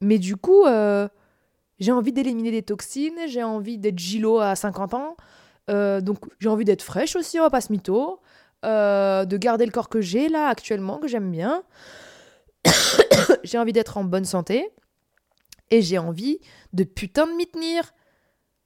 Mais 0.00 0.18
du 0.18 0.36
coup, 0.36 0.66
euh, 0.66 1.08
j'ai 1.78 1.92
envie 1.92 2.12
d'éliminer 2.12 2.50
des 2.50 2.62
toxines, 2.62 3.18
j'ai 3.26 3.42
envie 3.42 3.78
d'être 3.78 3.98
gilo 3.98 4.40
à 4.40 4.56
50 4.56 4.94
ans, 4.94 5.16
euh, 5.70 6.00
donc 6.00 6.18
j'ai 6.38 6.48
envie 6.48 6.64
d'être 6.64 6.82
fraîche 6.82 7.16
aussi, 7.16 7.38
on 7.38 7.42
va 7.42 7.50
pas 7.50 7.60
se 7.60 7.72
mytho, 7.72 8.20
euh, 8.64 9.24
de 9.24 9.36
garder 9.36 9.66
le 9.66 9.72
corps 9.72 9.88
que 9.88 10.00
j'ai 10.00 10.28
là 10.28 10.48
actuellement, 10.48 10.98
que 10.98 11.08
j'aime 11.08 11.30
bien. 11.30 11.62
j'ai 13.44 13.58
envie 13.58 13.72
d'être 13.72 13.96
en 13.96 14.04
bonne 14.04 14.24
santé. 14.24 14.70
Et 15.70 15.82
j'ai 15.82 15.98
envie 15.98 16.40
de 16.72 16.82
putain 16.82 17.28
de 17.28 17.32
m'y 17.32 17.46
tenir. 17.46 17.92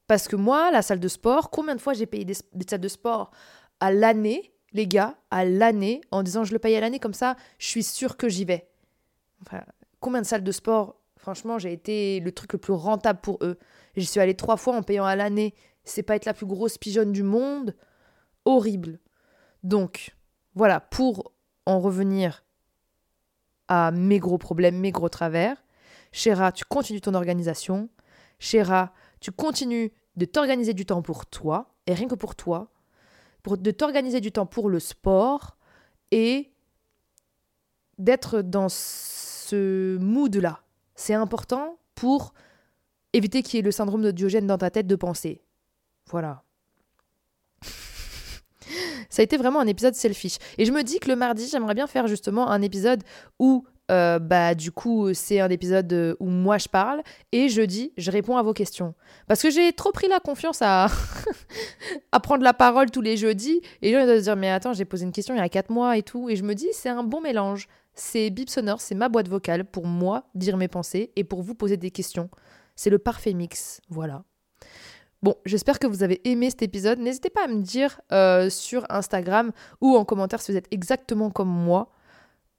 Parce 0.07 0.29
que 0.29 0.37
moi, 0.37 0.71
la 0.71 0.83
salle 0.83 1.01
de 1.01 1.09
sport, 1.09 1.51
combien 1.51 1.75
de 1.75 1.81
fois 1.81 1.95
j'ai 1.95 2.07
payé 2.07 2.25
des, 2.25 2.35
salles 2.35 2.81
de 2.81 2.89
sport 2.89 3.31
à 3.81 3.93
l'année, 3.93 4.53
les 4.73 4.87
gars, 4.87 5.17
à 5.31 5.45
l'année, 5.45 6.03
en 6.11 6.23
disant 6.23 6.45
je 6.45 6.53
le 6.53 6.59
paye 6.59 6.77
à 6.77 6.81
l'année, 6.81 6.99
comme 6.99 7.15
ça, 7.15 7.37
je 7.59 7.67
suis 7.67 7.83
sûre 7.83 8.17
que 8.17 8.29
j'y 8.29 8.45
vais. 8.45 8.69
Enfin, 9.43 9.63
combien 10.01 10.21
de 10.21 10.27
salles 10.27 10.45
de 10.45 10.53
sport 10.53 10.97
Franchement, 11.17 11.59
j'ai 11.59 11.73
été 11.73 12.21
le 12.21 12.33
truc 12.33 12.53
le 12.53 12.59
plus 12.59 12.75
rentable 12.75 13.21
pour 13.21 13.39
eux. 13.41 13.59
J'y 13.97 14.05
suis 14.05 14.21
allée 14.21 14.35
trois 14.35 14.59
fois 14.59 14.77
en 14.77 14.83
payant 14.83 15.07
à 15.07 15.17
l'année. 15.17 15.55
C'est 15.85 16.03
pas 16.03 16.17
être 16.17 16.27
la 16.27 16.35
plus 16.35 16.45
grosse 16.45 16.77
pigeonne 16.77 17.13
du 17.13 17.23
monde. 17.23 17.75
Horrible. 18.45 18.99
Donc, 19.63 20.15
voilà, 20.55 20.81
pour 20.81 21.33
en 21.65 21.81
revenir 21.81 22.45
à 23.69 23.91
mes 23.91 24.19
gros 24.19 24.37
problèmes, 24.37 24.77
mes 24.77 24.91
gros 24.91 25.09
travers, 25.09 25.65
Chéra, 26.13 26.53
tu 26.53 26.65
continues 26.65 27.01
ton 27.01 27.15
organisation. 27.15 27.89
Chéra, 28.39 28.93
tu 29.25 29.33
continues 29.33 29.91
de 30.17 30.27
t'organiser 30.27 30.75
du 30.75 30.85
temps 30.85 31.01
pour 31.01 31.25
toi, 31.25 31.75
et 31.87 31.95
rien 31.95 32.09
que 32.09 32.15
pour 32.15 32.37
toi, 32.37 32.71
pour 33.43 33.57
de 33.57 33.71
t'organiser 33.71 34.21
du 34.21 34.31
temps 34.31 34.45
pour 34.45 34.69
le 34.69 34.79
sport 34.79 35.57
et 36.11 36.53
d'être 37.97 38.43
dans 38.43 38.69
ce 38.69 39.97
mood-là. 39.97 40.61
C'est 40.95 41.15
important 41.15 41.79
pour 41.95 42.35
éviter 43.15 43.43
qu'il 43.43 43.57
y 43.57 43.61
ait 43.61 43.63
le 43.63 43.71
syndrome 43.71 44.03
de 44.03 44.11
Diogène 44.11 44.47
dans 44.47 44.59
ta 44.59 44.71
tête 44.71 44.87
de 44.87 44.95
penser. 44.95 45.43
Voilà. 46.11 46.45
Ça 49.09 49.21
a 49.21 49.23
été 49.23 49.39
vraiment 49.39 49.61
un 49.61 49.67
épisode 49.67 49.95
selfish. 49.95 50.37
Et 50.59 50.67
je 50.67 50.73
me 50.73 50.83
dis 50.83 51.01
que 51.01 51.09
le 51.09 51.17
mardi, 51.17 51.49
j'aimerais 51.49 51.75
bien 51.75 51.87
faire 51.87 52.09
justement 52.09 52.51
un 52.51 52.61
épisode 52.61 53.03
où 53.39 53.65
euh, 53.91 54.19
bah 54.19 54.55
du 54.55 54.73
coup 54.73 55.13
c'est 55.13 55.41
un 55.41 55.51
épisode 55.51 55.93
euh, 55.93 56.17
où 56.19 56.27
moi 56.27 56.57
je 56.57 56.69
parle 56.69 57.03
et 57.33 57.51
jeudi 57.51 57.93
je 57.99 58.11
réponds 58.11 58.37
à 58.37 58.43
vos 58.43 58.55
questions. 58.55 58.95
Parce 59.27 59.43
que 59.43 59.51
j'ai 59.51 59.73
trop 59.73 59.93
pris 59.93 60.09
la 60.09 60.21
confiance 60.21 60.63
à 60.63 60.87
à 62.13 62.21
prendre 62.21 62.43
la 62.43 62.55
parole 62.55 62.91
tous 62.91 63.03
les 63.03 63.17
jeudis 63.17 63.61
et 63.83 63.89
les 63.89 63.93
gens 63.93 64.05
doivent 64.07 64.19
se 64.19 64.23
dire 64.23 64.37
mais 64.37 64.51
attends 64.51 64.73
j'ai 64.73 64.87
posé 64.87 65.05
une 65.05 65.13
question 65.13 65.35
il 65.35 65.39
y 65.39 65.41
a 65.41 65.49
4 65.49 65.71
mois 65.71 65.99
et 65.99 66.03
tout. 66.03 66.31
Et 66.31 66.37
je 66.37 66.45
me 66.45 66.55
dis 66.55 66.69
c'est 66.73 66.89
un 66.89 67.05
bon 67.05 67.21
mélange. 67.21 67.69
C'est 67.95 68.31
Bip 68.31 68.49
Sonore 68.49 68.81
c'est 68.81 68.95
ma 68.95 69.09
boîte 69.09 69.29
vocale 69.29 69.65
pour 69.65 69.87
moi 69.87 70.25
dire 70.35 70.57
mes 70.57 70.69
pensées 70.69 71.13
et 71.15 71.25
pour 71.25 71.43
vous 71.43 71.55
poser 71.55 71.77
des 71.77 71.91
questions. 71.91 72.31
C'est 72.77 72.91
le 72.91 72.99
parfait 72.99 73.35
mix. 73.35 73.83
Voilà. 73.91 74.25
Bon, 75.23 75.37
j'espère 75.47 75.79
que 75.79 75.87
vous 75.87 76.03
avez 76.03 76.21
aimé 76.29 76.51
cet 76.51 76.61
épisode. 76.63 76.99
N'hésitez 76.99 77.31
pas 77.31 77.45
à 77.45 77.49
me 77.49 77.63
dire 77.63 78.01
euh, 78.13 78.51
sur 78.51 78.85
Instagram 78.91 79.53
ou 79.81 79.97
en 79.97 80.05
commentaire 80.05 80.41
si 80.41 80.53
vous 80.53 80.59
êtes 80.59 80.69
exactement 80.71 81.31
comme 81.31 81.49
moi. 81.49 81.91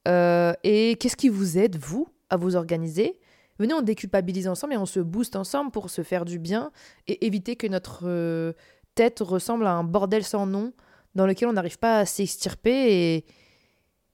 Euh, 0.07 0.53
et 0.63 0.95
qu'est-ce 0.95 1.15
qui 1.15 1.29
vous 1.29 1.57
aide, 1.57 1.77
vous, 1.77 2.07
à 2.29 2.37
vous 2.37 2.55
organiser? 2.55 3.19
Venez, 3.59 3.73
on 3.73 3.81
déculpabilise 3.81 4.47
ensemble 4.47 4.73
et 4.73 4.77
on 4.77 4.85
se 4.85 4.99
booste 4.99 5.35
ensemble 5.35 5.71
pour 5.71 5.89
se 5.89 6.03
faire 6.03 6.25
du 6.25 6.39
bien 6.39 6.71
et 7.07 7.25
éviter 7.25 7.55
que 7.55 7.67
notre 7.67 8.01
euh, 8.03 8.53
tête 8.95 9.19
ressemble 9.19 9.65
à 9.65 9.73
un 9.73 9.83
bordel 9.83 10.23
sans 10.23 10.45
nom 10.45 10.73
dans 11.15 11.25
lequel 11.25 11.47
on 11.47 11.53
n'arrive 11.53 11.79
pas 11.79 11.99
à 11.99 12.05
s'extirper 12.05 13.25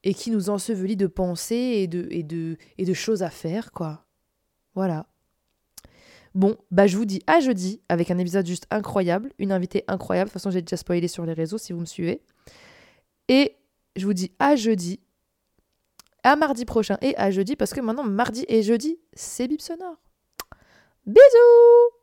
et, 0.04 0.14
qui 0.14 0.30
nous 0.30 0.50
ensevelit 0.50 0.96
de 0.96 1.08
pensées 1.08 1.56
et 1.56 1.88
de, 1.88 2.08
et, 2.12 2.24
de, 2.24 2.58
et 2.78 2.86
de 2.86 2.94
choses 2.94 3.24
à 3.24 3.30
faire, 3.30 3.72
quoi. 3.72 4.06
Voilà. 4.76 5.08
Bon, 6.34 6.56
bah 6.70 6.88
je 6.88 6.96
vous 6.96 7.06
dis 7.06 7.22
à 7.28 7.40
jeudi 7.42 7.82
avec 7.90 8.10
un 8.10 8.18
épisode 8.18 8.46
juste 8.46 8.66
incroyable, 8.72 9.32
une 9.38 9.52
invitée 9.52 9.84
incroyable. 9.88 10.30
De 10.30 10.34
toute 10.34 10.42
façon, 10.42 10.52
j'ai 10.52 10.62
déjà 10.62 10.78
spoilé 10.78 11.08
sur 11.08 11.26
les 11.26 11.34
réseaux 11.34 11.58
si 11.58 11.74
vous 11.74 11.80
me 11.82 11.86
suivez. 11.86 12.22
Et 13.28 13.58
je 13.96 14.06
vous 14.06 14.14
dis 14.14 14.32
à 14.40 14.56
jeudi 14.56 15.02
à 16.24 16.36
mardi 16.36 16.66
prochain 16.66 16.98
et 17.02 17.16
à 17.18 17.32
jeudi 17.32 17.56
parce 17.56 17.74
que 17.74 17.82
maintenant 17.82 18.04
mardi 18.04 18.46
et 18.48 18.64
jeudi 18.64 19.00
c'est 19.14 19.48
bip 19.48 19.62
sonore. 19.62 19.98
Bisous 21.06 22.01